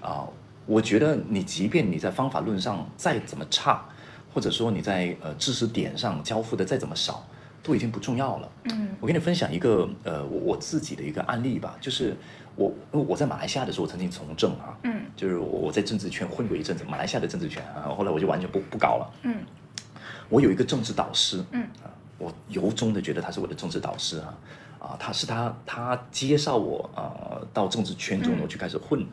[0.01, 0.25] 啊，
[0.65, 3.85] 我觉得你即便你在方法论上再怎么差，
[4.33, 7.25] 或者说你在呃知识点上交付的再怎么少，
[7.63, 8.49] 都已经不重要了。
[8.65, 12.15] 嗯，我跟你分享一个呃我我自己的一个案例吧，就是。
[12.57, 19.35] 我我在马来西亚的时候，我曾经从政啊，嗯，就是我我在政治圈混过一阵子，马来西亚的政治圈啊，后来我就完全不不搞了，嗯，
[20.29, 24.37] 我有一个政治导师，嗯，啊，我由衷的觉得他是我的政治导师啊，
[24.79, 29.07] 啊，他是他他介绍我啊到政治圈中我就开始混了，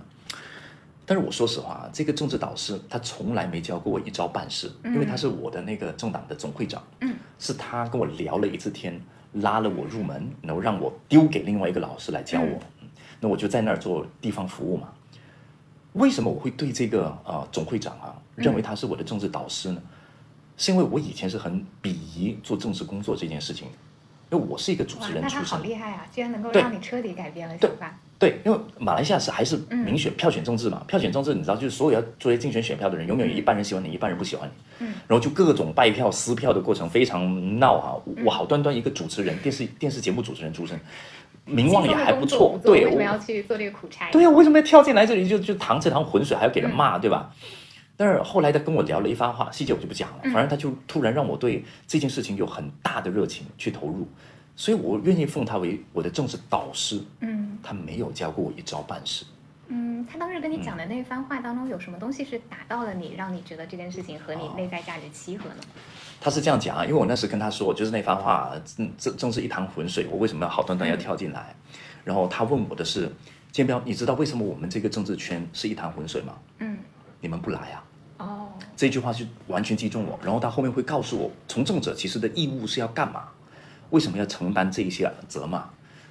[1.05, 9.01] 但是我说实话，这个政治导师他从来没教过我一招半式，因为他是我的那个政党的总会长，嗯，是他跟我聊了一次天，
[9.35, 12.59] 拉了我入门，然后让我丢给另外一个老师来教我。
[13.21, 14.89] 那我就在那儿做地方服务嘛。
[15.95, 19.83] 为什么我会对这个呃总会长啊认为他是我的政治导师呢？
[20.57, 23.67] 是因为我以前是很鄙夷做政治工作这件事情，
[24.31, 25.39] 因为我是一个主持人出身。
[25.39, 26.07] 那他好厉害啊！
[26.13, 27.99] 居然能够让你彻底改变了想法。
[28.23, 34.87] 对，因为马来西亚是还是民选票选政治嘛，票选政治你知道，就是所有要作为竞选选票的人，永远有一半人喜欢你，一半人不喜欢你。
[34.87, 34.95] 嗯。
[35.09, 37.99] 然后就各种拜票、撕票的过程非常闹啊！
[38.25, 40.79] 我好端端一个主持人，电视电视节目主持人出身。
[41.45, 44.09] 名望也还不错，对，为什么要去做这个苦差？
[44.13, 47.35] 对呀，为什么要跳进来这里就就淌这趟浑水，还要给人骂，对吧？
[47.97, 50.19] 但是后来他跟我聊了一番话，细节我就不讲了。
[50.25, 54.07] 反正他就突然让我对这件事情有很大的热情去投入，
[54.55, 57.01] 所以我愿意奉他为我的政治导师。
[57.21, 59.25] 嗯，他没有教过我一招半式。
[59.69, 65.63] 嗯，他当时跟你讲的那番话当中有什么东西是打到了你，让你觉得这件事情和你内在价值契合呢？
[66.21, 68.53] 他是这样讲啊，因为我那时跟他说，就是那番话，
[68.99, 71.55] 正正是一潭浑水，我为什么要好端端要跳进来？
[72.05, 73.11] 然后他问我的是，
[73.51, 76.35] 建彪，你知道为什么我们这个政治圈是一潭浑水吗？
[76.59, 76.79] 嗯，
[77.21, 77.85] 你们不来啊？
[78.19, 80.19] 哦，这句话就完全击中我。
[80.23, 83.29] 然后他后面会告诉我，从政者其实的义务是要干嘛？
[83.93, 85.65] 为什么要承担这一些责骂？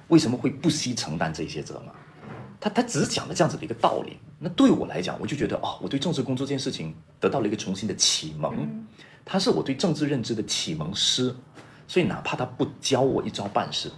[0.08, 1.92] 为什么会不惜承担这些责骂？
[2.60, 4.18] 他他只是讲了这样子的一个道理。
[4.38, 8.86] 那对我来讲，我就觉得哦，我对政治工作这件事情得到了一个重新的启蒙。
[9.24, 11.34] 他是我对政治认知的启蒙师，
[11.86, 13.90] 所以哪怕他不教我一招半式，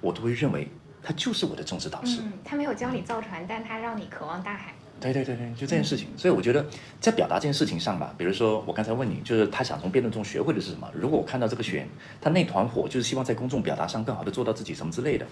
[0.00, 0.68] 我都会认为
[1.02, 2.20] 他就是我的政治导师。
[2.22, 4.74] 嗯，他没有教你造船，但他让你渴望大海。
[5.00, 6.08] 对对对对，就这件事情。
[6.16, 6.64] 所以我觉得
[7.00, 10.86] 在表达这件事情上吧，比如说我刚才问你，就是他想从辩论中学会的是什么？
[10.94, 11.88] 如果我看到这个学员
[12.20, 15.26] 他那团火，就是希望在公众表达上更好的做到自己什么之类的，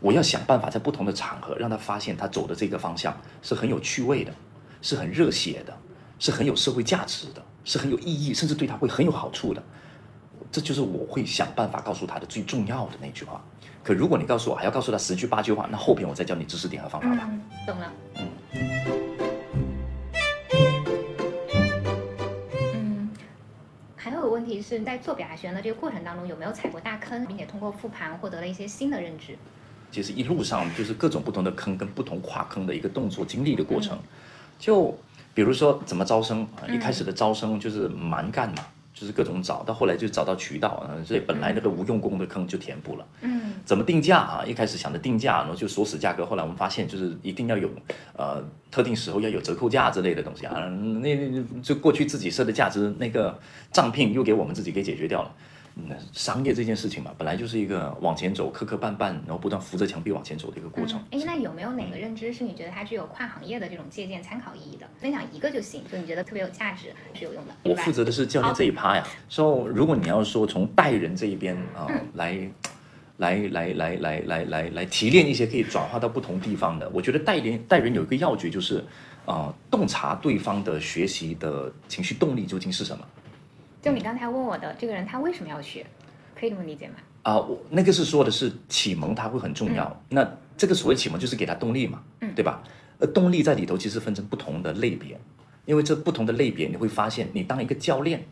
[0.00, 4.32] 我要想办法在不同的场合让他发现他走的这个方向是很有趣味的，
[4.82, 5.74] 是很热血的，
[6.18, 9.62] 是很有社会价值的，是很有意义，甚至对他会很有好处的。
[10.50, 13.42] 这就是我会想办法告诉他的最重要的那句话。
[13.82, 17.28] 可如果你告诉我还要告诉他十句八句话，那后边我再教你知识点和方法吧。
[17.28, 17.92] 嗯，懂了。
[18.14, 18.28] 嗯
[22.74, 23.10] 嗯，
[23.96, 29.36] 还有个问题是在做表达学的这个过程当中，有没有踩过大坑，并且通过复盘获得了一些新的认知？
[29.90, 33.98] 其实一路上就是各种不同的坑跟不同跨坑的一个动作经历的过程。
[34.58, 34.96] 就
[35.34, 38.64] 比如说怎么招生，一开始的招生就是蛮干嘛。
[39.02, 43.06] 就是各种找到后来就找到渠道嗯，所以本来那个无用功的坑就填补了。
[43.22, 44.44] 嗯，怎么定价啊？
[44.46, 46.24] 一开始想着定价，然后就锁死价格。
[46.24, 47.68] 后来我们发现，就是一定要有
[48.16, 48.40] 呃
[48.70, 50.54] 特定时候要有折扣价之类的东西啊。
[51.00, 53.36] 那那就过去自己设的价值那个
[53.72, 55.34] 账聘又给我们自己给解决掉了。
[55.74, 60.98] 那商业这件事情嘛，本来就是一个往前走磕磕绊绊，然后不断扶着墙壁往前走的一个过程。
[61.10, 64.86] 哎、那有没有哪个认知是你觉得它具有跨行业的这种借鉴参考意义的？
[64.98, 67.54] 分享一个就行，就你觉得特别有价值、是有用的。
[67.64, 69.06] 我负责的是教练这一趴呀。
[69.28, 72.50] 说、如果你要说从带人这一边啊、来。
[73.18, 78.84] 来来来来来来来提炼一些可以转化到不同地方的，我觉得带人带人有一个要诀就是，
[79.26, 83.04] 啊、洞察对方的学习的情绪动力究竟是什么。
[83.82, 85.84] 就你刚才问我的这个人，他为什么要学？
[86.38, 86.94] 可以这么理解吗？
[87.24, 90.02] 啊、我那个是说的是启蒙，它会很重要。
[90.08, 90.26] 那
[90.56, 92.62] 这个所谓启蒙，就是给他动力嘛，嗯对吧？
[92.98, 95.20] 呃，动力在里头其实分成不同的类别，
[95.64, 98.24] 因为这不同的类别，你会发现，你当一个教练，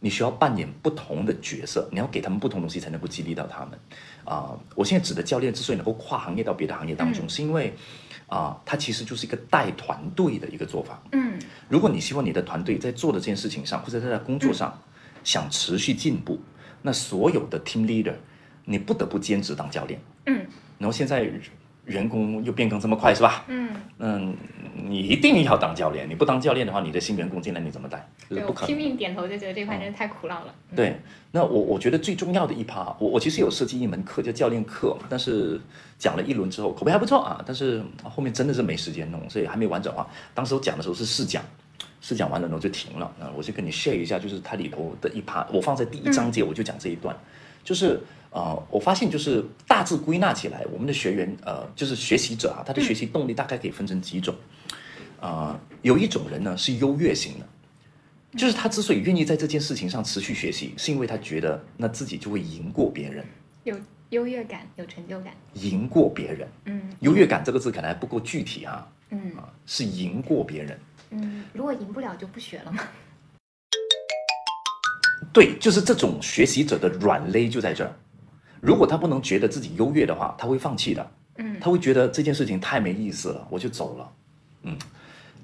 [0.00, 3.78] 你需要扮演不同的角色，你要给他们不同东西，才能够激励到他们。
[4.24, 7.72] 啊、我现在指的教练之所以能够跨行业到别的行业当中，嗯是因为
[8.28, 11.02] 啊、它其实就是一个带团队的一个做法。
[11.12, 11.38] 嗯
[11.68, 14.78] 如果你希望你的团队在做的这件事情上，或者在工作上
[15.28, 16.40] 想持续进步，
[16.80, 18.14] 那所有的 team leader，
[18.64, 20.00] 你不得不兼职当教练。
[20.24, 20.40] 嗯
[20.78, 21.30] 然后现在
[21.84, 23.44] 员工又变更这么快，是吧？
[23.48, 23.68] 嗯，
[23.98, 24.34] 嗯，
[24.86, 28.08] 你一定要当教练，你不当教练的话，你的新员工进来你怎么带？
[28.26, 28.68] 对不可能。
[28.68, 30.54] 拼命点头，就觉得这块真是太苦恼了。
[30.70, 30.98] 嗯对，
[31.32, 35.60] 那我我觉得最重要的一趴，我我其实有设计一门课叫教练课，但是
[35.98, 40.08] 讲了一轮之后口碑还不错啊，但是后面真的是没时间弄，所以还没完整化。
[40.32, 41.44] 当时我讲的时候是试讲，
[42.00, 43.12] 试讲完了然后就停了。
[43.18, 47.16] 那我就跟你 share 一下，就是它里头的一趴，我放在第一章节我就讲这一段，
[47.64, 54.34] 就是呃，我发现就是大致归纳起来，我们的学员呃，就是学习者啊，他的学习动力大概可以分成几种，
[55.20, 57.46] 呃，有一种人呢是优越型的。
[58.36, 63.24] 就是他之所以愿意在这件事情上持续学习，是因为他觉得那自己就会赢过别人，
[63.64, 63.74] 有
[64.10, 65.32] 优越感，有成就感。
[65.54, 66.46] 赢过别人。
[66.66, 70.78] 嗯优越感这个字可能还不够具体啊，嗯啊，是赢过别人。
[71.10, 72.82] 嗯，如果赢不了就不学了嘛。
[75.32, 77.92] 对，就是这种学习者的软肋就在这儿。
[78.60, 81.10] 如果他不能觉得自己优越的话，他会放弃的。
[81.36, 84.12] 嗯他会觉得这件事情太没意思了，我就走了。
[84.62, 84.76] 嗯，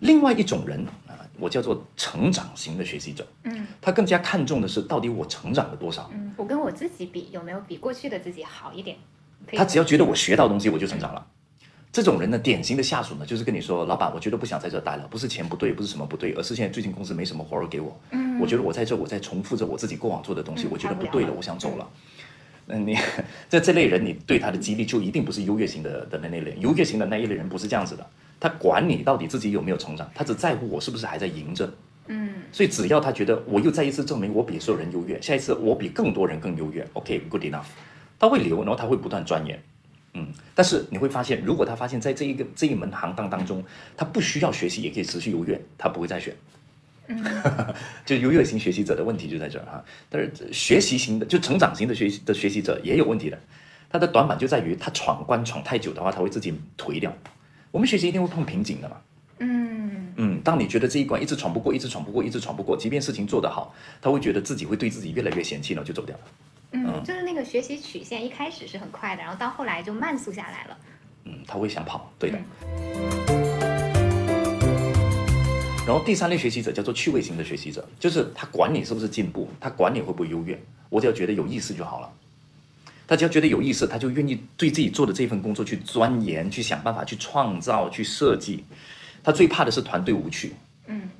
[0.00, 6.10] 另外一种人啊，我叫做成长型的学习者，嗯他更加看重的是到底我成长了多少。
[6.12, 8.96] 嗯，我跟我自己比，有没有比过去的自己好一点？
[9.52, 11.26] 他只要觉得我学到东西，我就成长了。
[11.94, 17.96] 这种人呢，典型的下属呢，就是跟你说，老板，我觉得不想在这待了，不是钱不对，不是什么不对，而是现在最近公司没什么活儿给我。
[18.10, 18.40] 嗯。
[18.40, 21.88] 我觉得我在这，我在重复着我自己过往做的东西，嗯我觉得不对了，我想走了。
[22.66, 22.98] 那你
[23.48, 28.04] 在这类人，你对他的激励就一定不是优越型的的那类人，优越型的那一类人不是这样子的，
[28.40, 31.72] 他管你到底自己有没有成长，他只在乎我是不是还在赢着。
[32.08, 32.34] 嗯。
[32.50, 37.66] 所以只要他觉得我又再一次证明我比所有人优越，下一次我比更多人更优越，OK，good、enough，
[38.18, 39.62] 他会留，然后他会不断钻研，
[40.14, 43.62] 嗯，但是你会发现，如果他发现在这一个这一门行当当中，
[43.96, 46.34] 他不需要学习也可以持续优越，他不会再选。
[47.06, 47.22] 嗯
[48.06, 53.38] 就优越型学习者的问题就在这儿哈，但是学习型的就成长型的学习的学习者也有问题的，
[53.90, 57.14] 他的短板就在于他闯关闯太久的话，他会自己颓掉。
[57.70, 58.96] 我们学习一定会碰瓶颈的嘛，
[59.40, 66.22] 嗯嗯，当你觉得这一关一直闯不过，一直闯不过，一直闯不过，即便事情做得好，他会觉得自己会对自己越来越嫌弃，然后就走掉了。
[66.74, 70.78] 嗯，就是那个学习曲线一开始是很快的，然后到后来就慢速下来了。
[71.24, 72.38] 嗯，他会想跑，对的。
[72.38, 72.44] 嗯
[75.86, 80.58] 然后第三类学习者叫做趣味型的学习者，就是他管你是不是进步，他管你会不会优越，
[80.88, 82.10] 我只要觉得有意思就好了。
[83.06, 88.64] 他只要觉得有意思，他就愿意对自己做的这份工作去钻研，去想办法去创造、去设计。
[89.22, 90.54] 他最怕的是团队无趣。
[90.86, 91.10] 嗯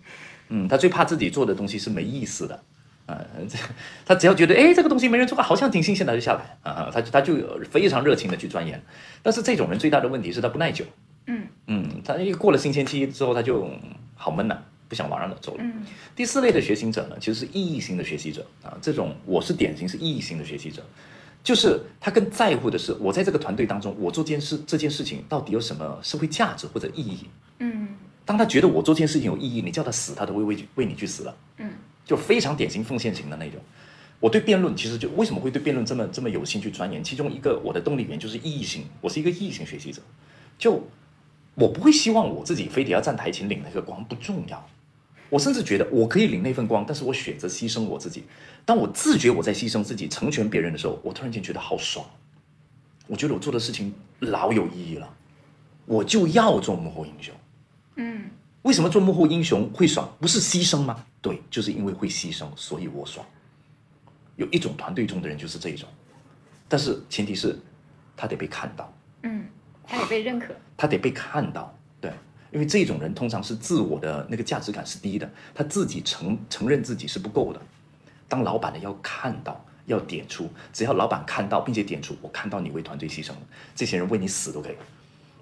[0.48, 2.62] 嗯，他最怕自己做的东西是没意思的。
[3.06, 3.58] 啊，这
[4.06, 7.36] 他只要觉得哎，这个东西没人做过，好像挺新鲜的，就下来啊，他他就
[7.70, 8.82] 非常热情的去钻研。
[9.22, 10.84] 但是这种人最大的问题是他不耐久。
[11.26, 13.70] 嗯嗯，他一过了新鲜期之后，他就
[14.14, 15.64] 好闷呐，不想往那走了。
[15.64, 15.84] 嗯
[16.14, 20.82] 第四类的学习者呢，其实是意义型的学习者啊，这种我是典型是意义型的学习者，
[21.42, 27.26] 就是他更在乎的是我在这个团队当中，我做件事这件事情到底有什么社会价值或者意义。
[27.58, 27.88] 嗯
[28.26, 31.36] 当他觉得我做这件事情有意义，你叫他死，他都会为为你去死了。
[31.58, 31.70] 嗯
[32.04, 33.60] 就非常典型奉献型的那种。
[34.20, 37.02] 我对辩论其实就为什么会对辩论这么这么有兴趣钻研？
[37.04, 40.00] 其中一个我的动力源就是意义性，我是一个意义性学习者。
[40.58, 40.82] 就
[41.56, 44.66] 我不会希望我自己非得要站台前领那个光，不重要。
[45.30, 48.24] 我甚至觉得我可以领那份光，但是我选择牺牲我自己。
[48.64, 52.06] 当我自觉我在牺牲自己，成全别人的时候，我突然间觉得好爽。
[53.06, 55.14] 我觉得我做的事情老有意义了，
[55.86, 57.34] 我就要做幕后英雄。
[57.96, 58.30] 嗯
[58.62, 60.16] 为什么做幕后英雄会爽？
[60.20, 61.04] 不是牺牲吗？
[61.24, 63.24] 对，就是因为会牺牲，所以我爽。
[64.36, 65.88] 有一种团队中的人就是这一种，
[66.68, 67.58] 但是前提是，
[68.14, 69.46] 他得被看到，嗯，
[69.86, 70.54] 他得被认可。
[70.76, 72.12] 他得被看到，对，
[72.52, 77.62] 因为这种人通常是自我的那个价值感是低的，他自己承承认自己是不够的。
[78.28, 83.42] 当老板的要看到，要点出，只要老板看到并且点出，我看到你为团队牺牲了，
[83.74, 84.74] 这些人为你死都可以。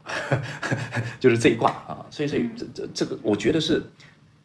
[1.18, 3.82] 就是这一卦啊，所以所以这这这个，我觉得是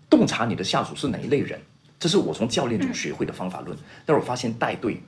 [0.09, 1.59] 洞察你的下属是哪一类人，
[1.99, 3.77] 这是我从教练中学会的方法论。
[4.05, 5.01] 但是我发现带队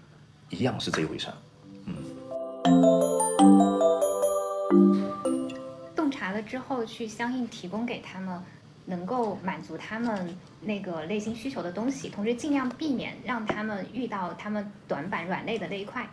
[0.50, 1.34] 一样是这一回事儿。
[5.96, 8.42] 洞察了之后，去相应提供给他们
[8.86, 16.08] 能够满足他们那个内心需求的东西，同时尽量避免让他们遇到他们短板软肋的那一块。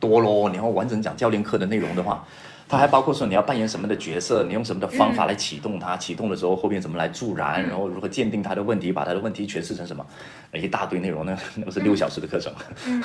[0.00, 2.26] 多咯，你要完整讲教练课的内容的话，
[2.72, 10.02] 它还包括说你要扮演什么的角色，你用什么的方法来启动它，启动的时候后面怎么来助燃，然后如何鉴定它的问题，把它的问题诠释成什么，
[10.54, 12.50] 一大堆内容那， 那个是六小时的课程。
[12.86, 13.02] 嗯。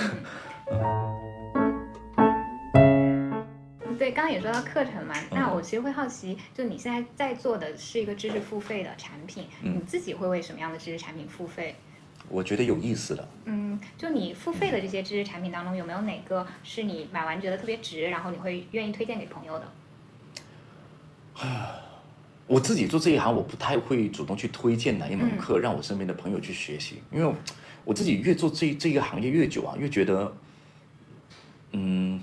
[4.00, 11.76] 对，刚刚也说到课程嘛，那我其实会好奇，就你现在在做的是一个知识付费的产品，你自己会为什么样的知识产品付费？
[12.30, 19.66] 我觉得有意思的，嗯，就你付费的这些知识产品当中，有没有哪个是你买完觉得特别值，然后你会愿意推荐给朋友的？
[21.36, 21.82] 啊
[22.48, 27.34] 我自己做这一行，我不太会主动去推荐哪一门课让我身边的朋友去学习，因为
[27.84, 30.34] 我自己越做这这个行业越久啊，越觉得，
[31.74, 32.22] 嗯，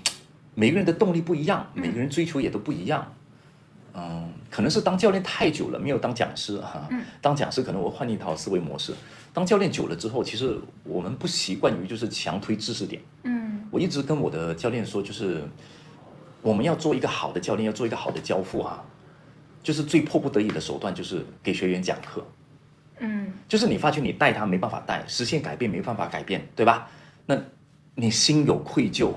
[0.55, 3.05] 每个人的动力不一样，每个人追求也都不一样。
[3.07, 3.14] 嗯，
[4.51, 6.87] 可能是当教练太久了，没有当讲师哈、
[7.21, 8.93] 当讲师可能我换一套思维模式。
[9.33, 13.01] 当教练久了之后，其实我们不习惯于就是强推知识点。
[13.23, 15.43] 嗯我一直跟我的教练说，就是
[16.41, 18.81] 我们要做一个好的教练，要做一个好的交付啊，
[19.61, 22.25] 就是最迫不得已的手段就是给学员讲课。
[22.99, 26.89] 嗯就是你发觉你带他没办法带，实现改变没办法改变，对吧？
[27.25, 27.37] 那
[27.95, 29.11] 你心有愧疚，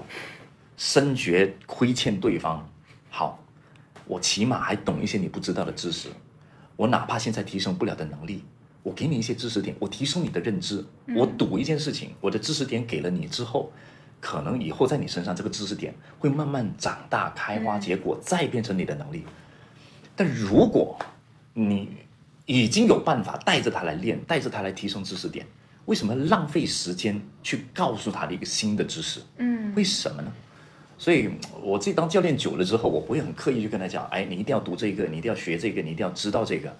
[0.76, 2.68] 深觉亏欠对方。
[3.08, 3.38] 好，
[4.08, 6.08] 我起码还懂一些你不知道的知识，
[6.74, 8.42] 我哪怕现在提升不了的能力，
[8.82, 10.84] 我给你一些知识点，我提升你的认知。
[11.14, 13.70] 我赌一件事情，我的知识点给了你之后，
[14.20, 19.24] 可能以后在你身上这个知识点会慢慢长大、开花结果，再变成你的能力。
[20.16, 20.98] 但如果
[21.52, 21.88] 你
[22.46, 25.46] 已经有办法带着他来练，带着他来提升知识点，
[25.84, 29.20] 为什么浪费时间去告诉他的一个新的知识？
[29.36, 30.32] 嗯为什么呢？
[30.98, 31.30] 所以
[31.62, 36.74] 我自己当教练久了之后，我不会很刻意去跟他讲，哎，你一定要读这个，你一定要学这个，你一定要知道这个。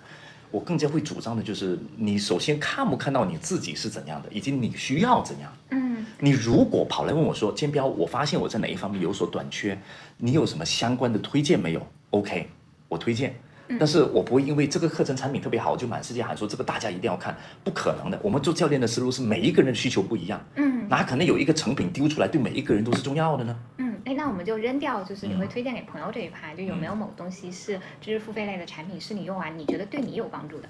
[0.50, 5.52] 我更加会主张的就是，你首先看不看到你自己是怎样的，以及你需要怎样。
[5.70, 9.78] 嗯你如果跑来问我说，建彪，我发现我在哪一方面有所短缺，
[10.16, 12.48] 你有什么相关的推荐没有？OK，
[12.88, 13.34] 我推荐。
[13.78, 18.18] 但是我不会因为这个课程产品特别好，就满世界喊说这个大家一定要看，不可能的。
[18.22, 23.54] 我们做教练的思路是每一个人的需求不一样，嗯哪可能有一个成品丢出来对每一个人都是重要的呢？
[23.76, 30.68] 嗯，哎，那我们就扔掉，就是你会推荐给朋友这一趴，就有没嗯有某东西是知识付费类的产品，是你用完你觉得对你有帮助的？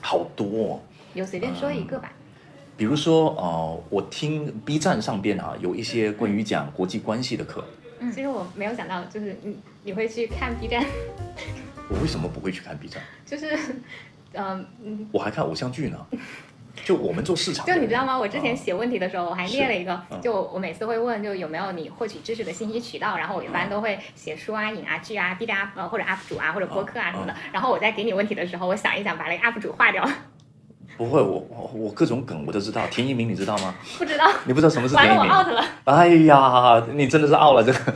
[0.00, 0.80] 好多、哦，
[1.14, 2.12] 有随便说一个嗯吧。
[2.76, 7.64] 比如说呃，我听 B 站上边啊有一些关于讲国际关系的课，
[7.98, 10.86] 嗯，其实我没有想到，就是你你会去看 B 站，
[11.88, 13.02] 我为什么不会去看 B 站？
[13.26, 13.58] 就是，
[14.34, 16.06] 嗯嗯，我还看偶像剧呢。
[16.84, 18.18] 就我们做市场，就你知道吗？
[18.18, 27.34] 我之前啊写问题的时候，我还列了一个嗯，就我每次会问，就有没有你获取知识的信息渠道，然后我一般都会写书啊、影啊、剧啊、B 站呃或者 UP 主啊或者播客啊什么的。
[27.52, 30.08] 然后我在给你问题的时候，我想一想，把那个 UP 主划掉。
[30.96, 32.86] 不会，我我我各种梗我都知道。
[32.90, 33.74] 田一鸣你知道吗？
[33.98, 35.64] 不知道，你不知道什么是完了我田一鸣？out 了。
[35.84, 37.94] 哎呀，你真的是 out 了，这个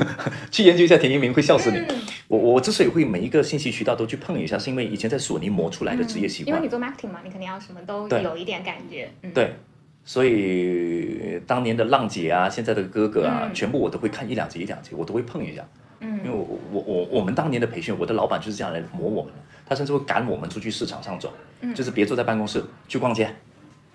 [0.50, 1.78] 去研究一下田一鸣会笑死你。
[1.78, 1.86] 嗯
[2.30, 6.54] 我我之所以会每一个信息渠道都去碰一下，是因为以前在索尼磨出来的职业习惯。
[6.54, 9.10] 因为你做 marketing 嘛，你肯定要什么都有一点感觉。
[9.22, 9.52] 嗯，对，
[10.04, 15.66] 所以当年的浪姐啊，现在的哥哥啊，嗯全部我都会看一两集一两集，我都会碰一下。
[16.02, 23.28] 嗯因为嗯我我我我们当年的培训，我的老板就是这样来磨我们的，他甚至会赶我们出去市场上走，嗯就是别坐在办公室，去逛街，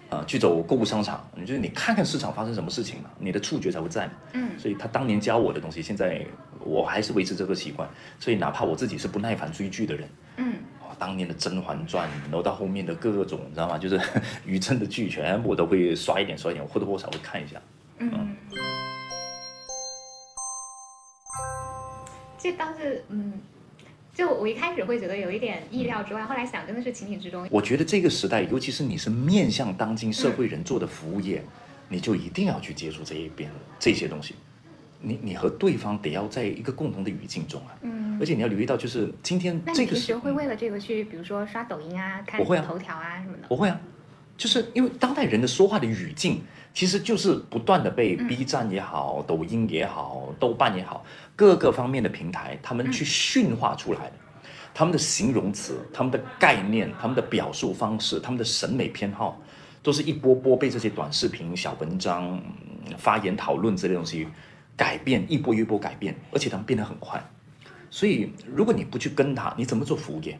[0.10, 4.14] 啊、去走购物商场，你就是你看看市场发生什么事情嘛，你的触觉才会在嘛。
[4.34, 6.26] 嗯所以他当年教我的东西，现在
[6.60, 7.90] 我还是维持这个习惯。
[8.20, 13.78] 所以哪怕我自己是不耐烦追剧的人，嗯哇，当年的《甄嬛传》，然后到后面的各种，你知道吗？
[13.78, 14.00] 就是
[14.46, 17.62] 于正的剧，全部我都会刷一点刷一点，或多或少会看一下。
[18.00, 18.36] 嗯。
[22.38, 23.34] 这当时嗯，
[24.16, 27.46] 就我一开始会觉得有一点意料之外，后来想真的是情理之中。
[27.52, 31.44] 我觉得这个时代，尤其是你是面向当今社会人做的服务业，
[31.90, 34.34] 你就一定要去接触这一边这些东西。
[35.02, 43.44] 你你和对方得要在一个共同的语境中啊，嗯而且你要留意到，就是今天这个时你平时会为了这个去，比如说刷抖音啊、看头条啊什么的？
[43.50, 43.78] 我会啊，
[44.38, 46.42] 就是因为当代人的说话的语境，
[46.76, 54.14] 其实就是不断的被 B 站也好、抖音也好、豆瓣也好，各个方面的平台，他们去驯化出来的。
[54.74, 59.42] 他们的形容词、他们的概念、他们的表述方式、他们的审美偏好，
[59.82, 62.38] 都是一波波被这些短视频、小文章、
[62.86, 64.28] 嗯发言讨论这类东西
[64.76, 67.20] 改变，一波一波改变，而且他们变得很快。
[67.90, 70.38] 所以，如果你不去跟他，你怎么做服务业？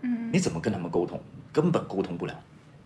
[0.00, 1.20] 嗯你怎么跟他们沟通？
[1.52, 2.34] 根本沟通不了。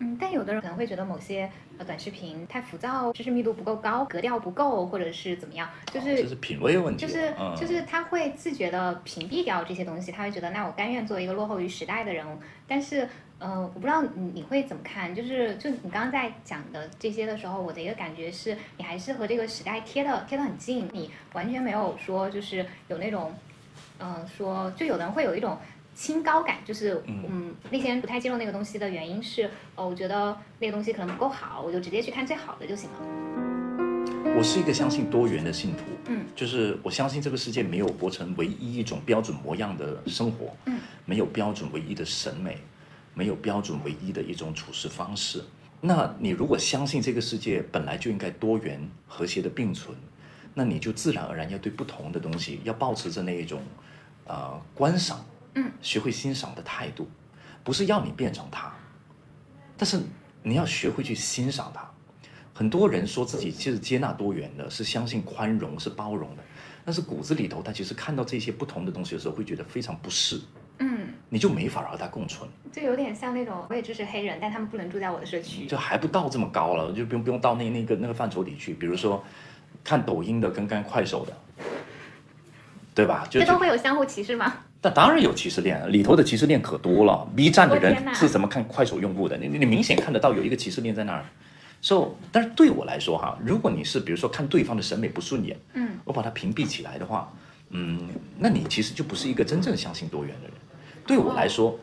[0.01, 1.47] 嗯，但有的人可能会觉得某些
[1.77, 12.25] 呃短视频太浮躁，知识密度不够高，格调不够，或者是怎么样，就是这是品味问题，就是嗯、就是他会自觉的屏蔽掉这些东西，他会觉得那我甘愿做一个落后于时代的人。
[12.67, 15.13] 但是，呃，我不知道你你会怎么看？
[15.13, 23.31] 就是就你刚刚在讲的这些的时候，我的一个感觉是你还是和这个时代贴的贴得很近，你完全没有说就是有那种，
[23.99, 25.55] 嗯、说就有的人会有一种。
[26.01, 34.33] 清高感就是，嗯嗯，那些人不太接受那个东西的原因是，哦，我觉得那个东西可能不够好，我就直接去看最好的就行了。
[34.35, 42.57] 我是一个相信多元的信徒，嗯，就是我相信这个世界没有活成唯一一种标准模样的生活，嗯，没有标准唯一的审美，
[43.13, 45.43] 没有标准唯一的一种处事方式。
[45.81, 49.95] 那你如果相信这个世界本来就应该多元和谐的并存，
[50.55, 53.61] 那你就自然而然要对不同的东西要保持着那一种，
[54.25, 55.23] 呃，观赏，
[55.55, 57.09] 嗯，学会欣赏的态度，
[57.63, 58.71] 不是要你变成他，
[59.77, 59.99] 但是
[60.43, 61.89] 你要学会去欣赏他。
[62.53, 66.43] 很多人说自己其实接纳多元的，是相信宽容，是包容的，
[66.85, 70.39] 但是骨子里头，他其实看到这些不同的东西的时候，会觉得非常不适，
[70.77, 75.65] 嗯，你就没法和他共存，就有点像那种我也支持黑人，但他们不能住在我的社区。
[75.65, 78.73] 就还不到这么高了，就不用不用到那那个那个范畴里去。
[78.75, 79.23] 比如说，
[79.83, 81.33] 看抖音的跟看快手的，
[82.93, 83.25] 对吧？
[83.29, 84.53] 就这都会有相互歧视吗？
[84.81, 87.25] 但当然有歧视链，里头的歧视链可多了。
[87.35, 89.37] B 站的人是怎么看快手用户的？
[89.37, 91.23] 你你你明显看得到有一个歧视链在那儿。
[91.83, 97.31] So，但是对我来说哈，如果你是比如说看对方的审美不顺眼，嗯，我把它屏蔽起来的话，
[97.69, 100.53] 嗯，那你其实就不是一个真正相信多元的人。
[101.05, 101.79] 对我来说，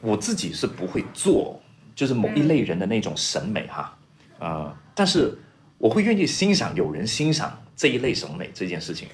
[0.00, 1.60] 我自己是不会做
[1.94, 3.96] 就是某一类人的那种审美哈，
[4.38, 5.36] 呃，但是
[5.76, 9.08] 我会愿意欣赏有人欣赏这一类审美这件事情。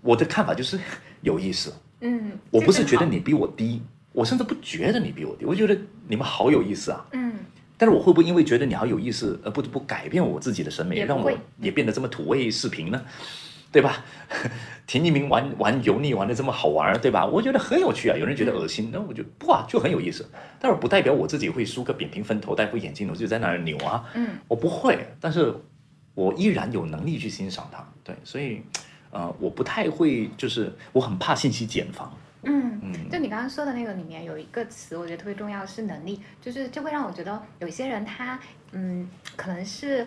[0.00, 0.78] 我的看法就是
[1.20, 1.72] 有意思，
[2.02, 3.80] 嗯，我不是觉得你比我低，
[4.12, 5.74] 我甚至不觉得你比我低，我觉得
[6.08, 7.06] 你们好有意思啊。
[7.12, 7.32] 嗯
[7.78, 13.02] 但是我会不会因为觉得你好有意思而不得不改变我自己的审美，让我也变得这么土味视频呢？
[13.72, 14.04] 对吧？
[14.86, 17.26] 田一鸣玩玩油腻玩的这么好玩，对吧？
[17.26, 20.28] 我觉得很有趣啊，有人觉得恶心，那我觉得不啊，就很有意思。
[20.60, 24.04] 但是不代表我自己会梳个扁平分头、戴副眼镜，我就在那儿扭啊。
[24.14, 25.52] 嗯我不会，但是
[26.14, 27.84] 我依然有能力去欣赏它。
[28.04, 28.62] 对，所以
[29.12, 32.12] 呃，我不太会，就是我很怕信息茧房。
[32.42, 38.36] 嗯，嗯就你刚刚说的那个里面有一个词，我觉得特别重要，是能力，就是就会让我觉得有些人他
[38.72, 40.04] 嗯，可能是。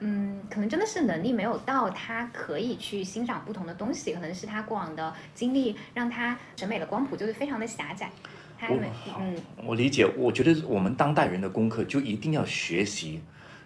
[0.00, 8.08] 嗯，可能真的是能力没有到，他可以去欣赏不同的东西，可能是他过往的经历让他审美的光谱就是非常的狭窄，
[8.56, 8.88] 他没
[9.18, 13.20] 嗯我理解，我觉得我们当代人的功课就一定要学习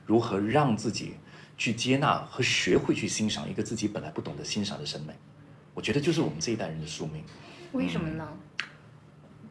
[0.06, 1.16] 如何让自己
[1.56, 5.12] 去接纳和学会去欣赏一个自己本来不懂得欣赏的审美。
[5.74, 7.24] 我觉得就是我们这一代人的宿命，
[7.72, 8.28] 为什么呢？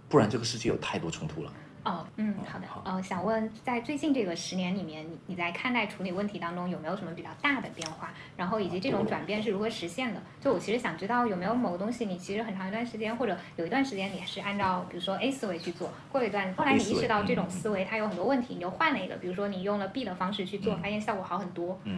[0.08, 1.54] 不然这个世界有太多冲突了。
[1.84, 2.66] 哦，嗯，好的。
[2.84, 8.14] 呃，想问，在最近这个十年里面，你你在看待处理问题当中有没有什么比较大的变化？
[8.38, 10.22] 然后以及这种转变是如何实现的？
[10.40, 21.80] 就我其实想知道有没有某个东西，你其实很长一段时间或者有一段时间你是按照比如说 A 思维去做，过了一段，后来你意识到这种思维它有很多问题，你就换了一个，比如说你用了 B 的方式去做，发现效果好很多。
[21.86, 21.98] 嗯。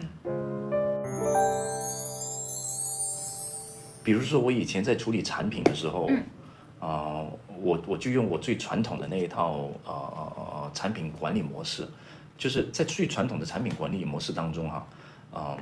[4.02, 6.08] 比如说我以前在处理产品的时候。
[6.80, 7.24] 啊，
[7.60, 9.92] 我我就用我最传统的那一套呃
[10.36, 11.86] 呃产品管理模式，
[12.36, 14.86] 就是在最传统的产品管理模式当中哈，
[15.32, 15.56] 啊，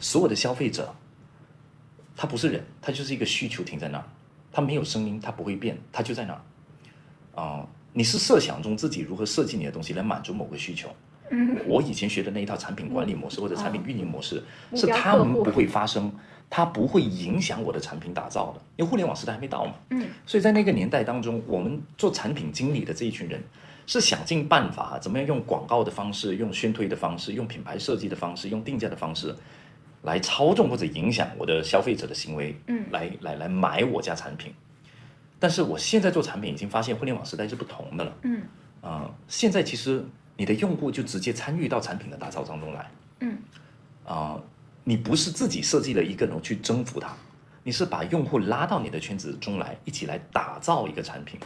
[0.00, 0.92] 所有的消费者，
[2.16, 4.04] 他不是人，他就是一个需求停在那儿，
[4.52, 6.40] 他没有声音，他不会变，他就在那儿。
[7.40, 10.88] 啊，你是设想中自己如何设计你的东西来满足某个需求。
[11.66, 14.42] 我以前学的那一套产品管理模式或者产品运营模式，
[14.74, 16.10] 是他们不会发生。
[16.50, 19.74] 它不会影响我的产品打造的，因为互联网时代还没到嘛。
[19.90, 23.42] 嗯，所以在那个年代当中，我们做产品经理的这一群人，
[23.86, 29.36] 是想尽办法，怎么样用广告的方式、用宣推的方式、用品牌设计的方式、用定价的方式，
[30.02, 34.54] 来操纵或者影响我的消费者的行为，嗯，来来来买我家产品。
[35.38, 38.16] 但是我现在做产品，已经发现互联网时代是不同的了。
[38.22, 38.42] 嗯，
[38.80, 40.02] 啊，现在其实
[40.38, 42.90] 你的用户就直接参与到产品的打造当中来。
[43.20, 43.36] 嗯，
[44.06, 44.40] 啊。
[44.88, 47.14] 你不是自己设计了一个人去征服它，
[47.62, 51.38] 你是把用户拉到你的圈子中来，一起来打造一个产品。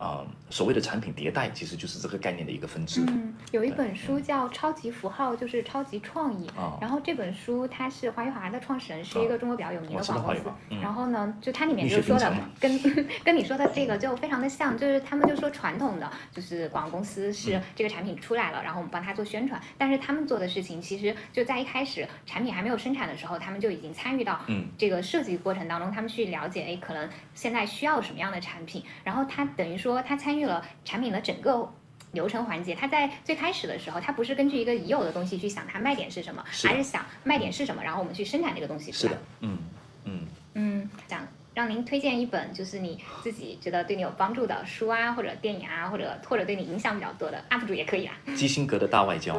[0.00, 3.02] 啊，所谓的产品迭代，其实就是这个概念的一个分支。
[3.06, 6.50] 嗯，有一本书叫《超级符号》，就是超级创意。
[6.80, 10.42] 然后这本书它是华余华的创始人，是一个中国比较有名的广告公司。
[10.80, 12.80] 然后呢，就它里面就说的，跟
[13.22, 24.40] 跟你说的这个就非常的像，就是他们就说传统的就是广告公司是这个产品出来了，然后我们帮他做宣传，但是他们做的事情其实就在一开始产品还没有生产的时候，他们就已经参与到
[24.78, 29.89] 这个设计过程当中，他们去了解，哎，可能现在需要什么样的产品，然后他等于说。
[29.90, 31.68] 说他参与了产品的整个
[32.12, 39.58] 流程环节，他在最开始的时候，他不是根据一个已有的东西去想它卖点是什么，而是想卖点是什么，然后我们去生产这个东西是的，嗯
[40.04, 48.14] 嗯嗯，想让您推荐一本就是你自己觉得对你有帮助的书啊，或者电影啊，或者或者对你影响比较多的 UP 主也可以啊。
[48.36, 49.34] 基辛格的大外交，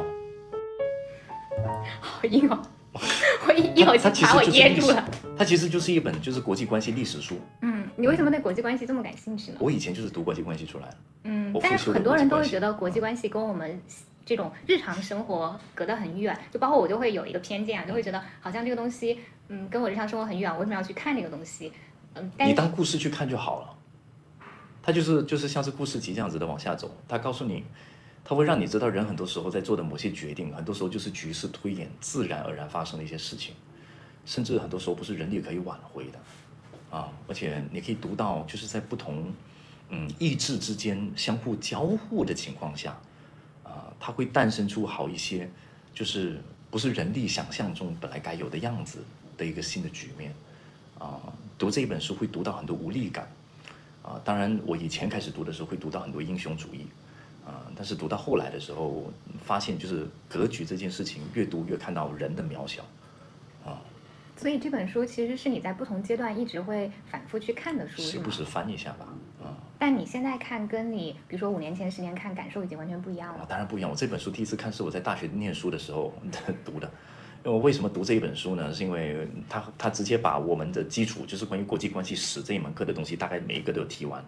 [2.00, 2.62] 好硬哦。
[3.48, 5.08] 我一一口气把我噎住了。
[5.36, 7.40] 它其实就是一本就是国际关系历史书。
[7.62, 9.58] 嗯，你为什么对国际关系这么感兴趣呢？
[9.60, 10.96] 我以前就是读国际关系出来的。
[11.24, 13.80] 嗯，但是很多人都会觉得国际关系跟我们
[14.26, 19.18] 这种日常生活隔得很远，就包括我就会有一个偏见啊，就会觉得好像这个东西，
[19.48, 21.72] 嗯，跟我日常生活很远，我为什么要去看这个东西？
[22.14, 23.74] 嗯，你当故事去看就好了。
[24.82, 27.64] 它就是就是像是故事集这样子的往下走，它告诉你。
[28.24, 33.54] 它会让你知道，人很多时候在做的某些决定，很多时候就是局势推演自然而然发生的一些事情，
[34.24, 37.12] 甚至很多时候不是人力可以挽回的，啊！
[37.26, 39.32] 而且你可以读到，就是在不同
[39.90, 42.96] 嗯意志之间相互交互的情况下，
[43.64, 45.50] 啊，它会诞生出好一些，
[45.92, 49.04] 就是不是人力想象中本来该有的样子
[49.36, 50.32] 的一个新的局面，
[50.98, 51.20] 啊！
[51.58, 53.28] 读这一本书会读到很多无力感，
[54.00, 54.20] 啊！
[54.24, 56.86] 当然，我以前开始读的时候会读到很多英雄主义。
[57.82, 59.12] 啊，但是读到后来的时候，
[59.42, 62.84] 发现就是格局这件事情，越读越看到人的渺小，
[63.64, 63.82] 啊。
[64.36, 69.08] 所以这本书其实是你在不同阶段一直会反复去看的书，时不时翻一下吧，
[69.42, 69.58] 啊。
[69.80, 73.44] 但你现在看，跟你比如说五年前、十年看，感受已经完全不一样了。
[73.48, 76.14] 当然不一样，我这本书第一次看是我在大学念书的时候
[76.64, 76.88] 读的。
[77.44, 78.72] 因为为什么读这一本书呢？
[78.72, 84.24] 是因为他他直接把我们的基础，就是关于国际关系史这一门课的东西，大概每一个都提完。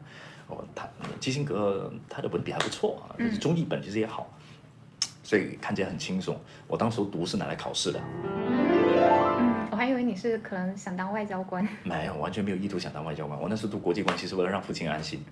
[0.49, 0.89] 哦，他
[1.19, 4.29] 基辛格他的文笔还不错啊，中译本其实也好，
[5.23, 6.39] 所以看起来很轻松。
[6.67, 8.01] 我当时读是拿来考试的。
[8.27, 11.67] 嗯，我还以为你是可能想当外交官。
[11.85, 13.41] 没有，完全没有意图想当外交官。
[13.41, 15.25] 我那时读国际关系是为了让父亲安心，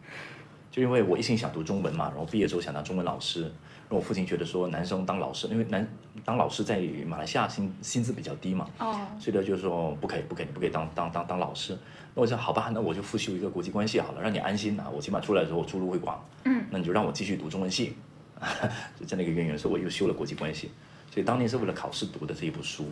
[0.71, 3.53] 就因为我一心想读中文嘛，然后毕业之后想当中文老师。
[3.95, 5.87] 我父亲觉得说男生当老师，因为男
[6.25, 11.77] 当老师在马来西亚薪薪资比较低嘛，哦，所以他就是说不可以不可以不可以当当当当老师。
[12.15, 16.23] 那我说好吧，那我就复修一个国际关系好了，让你安心啊，我起码出来的时候我出路会广。
[16.45, 17.95] 嗯，那你就让我继续读中文系，
[18.99, 20.71] 就这样的一个渊源，所以我又修了国际关系。
[21.11, 22.87] 所以当年是为了考试读的这一部书。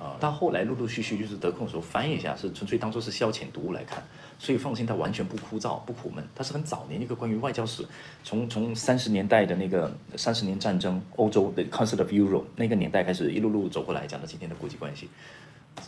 [0.00, 4.02] 啊，到后来陆陆续续就是得空的时候翻一下，是纯粹当做是消遣读物来看，
[4.38, 7.84] 所以放心，它完全不枯燥不苦闷，它是很早年一个关于外交史，
[8.24, 15.10] 从从三十年代的那个三十年战争欧洲的 concept of Europe 那个年代开始一路路走过来讲到今天的国际关系，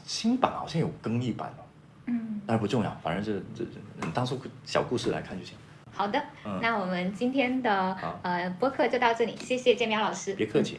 [0.05, 1.65] 新版好像有更译版哦，
[2.09, 5.57] 嗯，但是不重要，反正是这这当做小故事来看就行。
[5.91, 6.23] 好的，
[6.61, 10.79] 那我们今天的呃播客就到这里，谢谢建苗老师，别客气。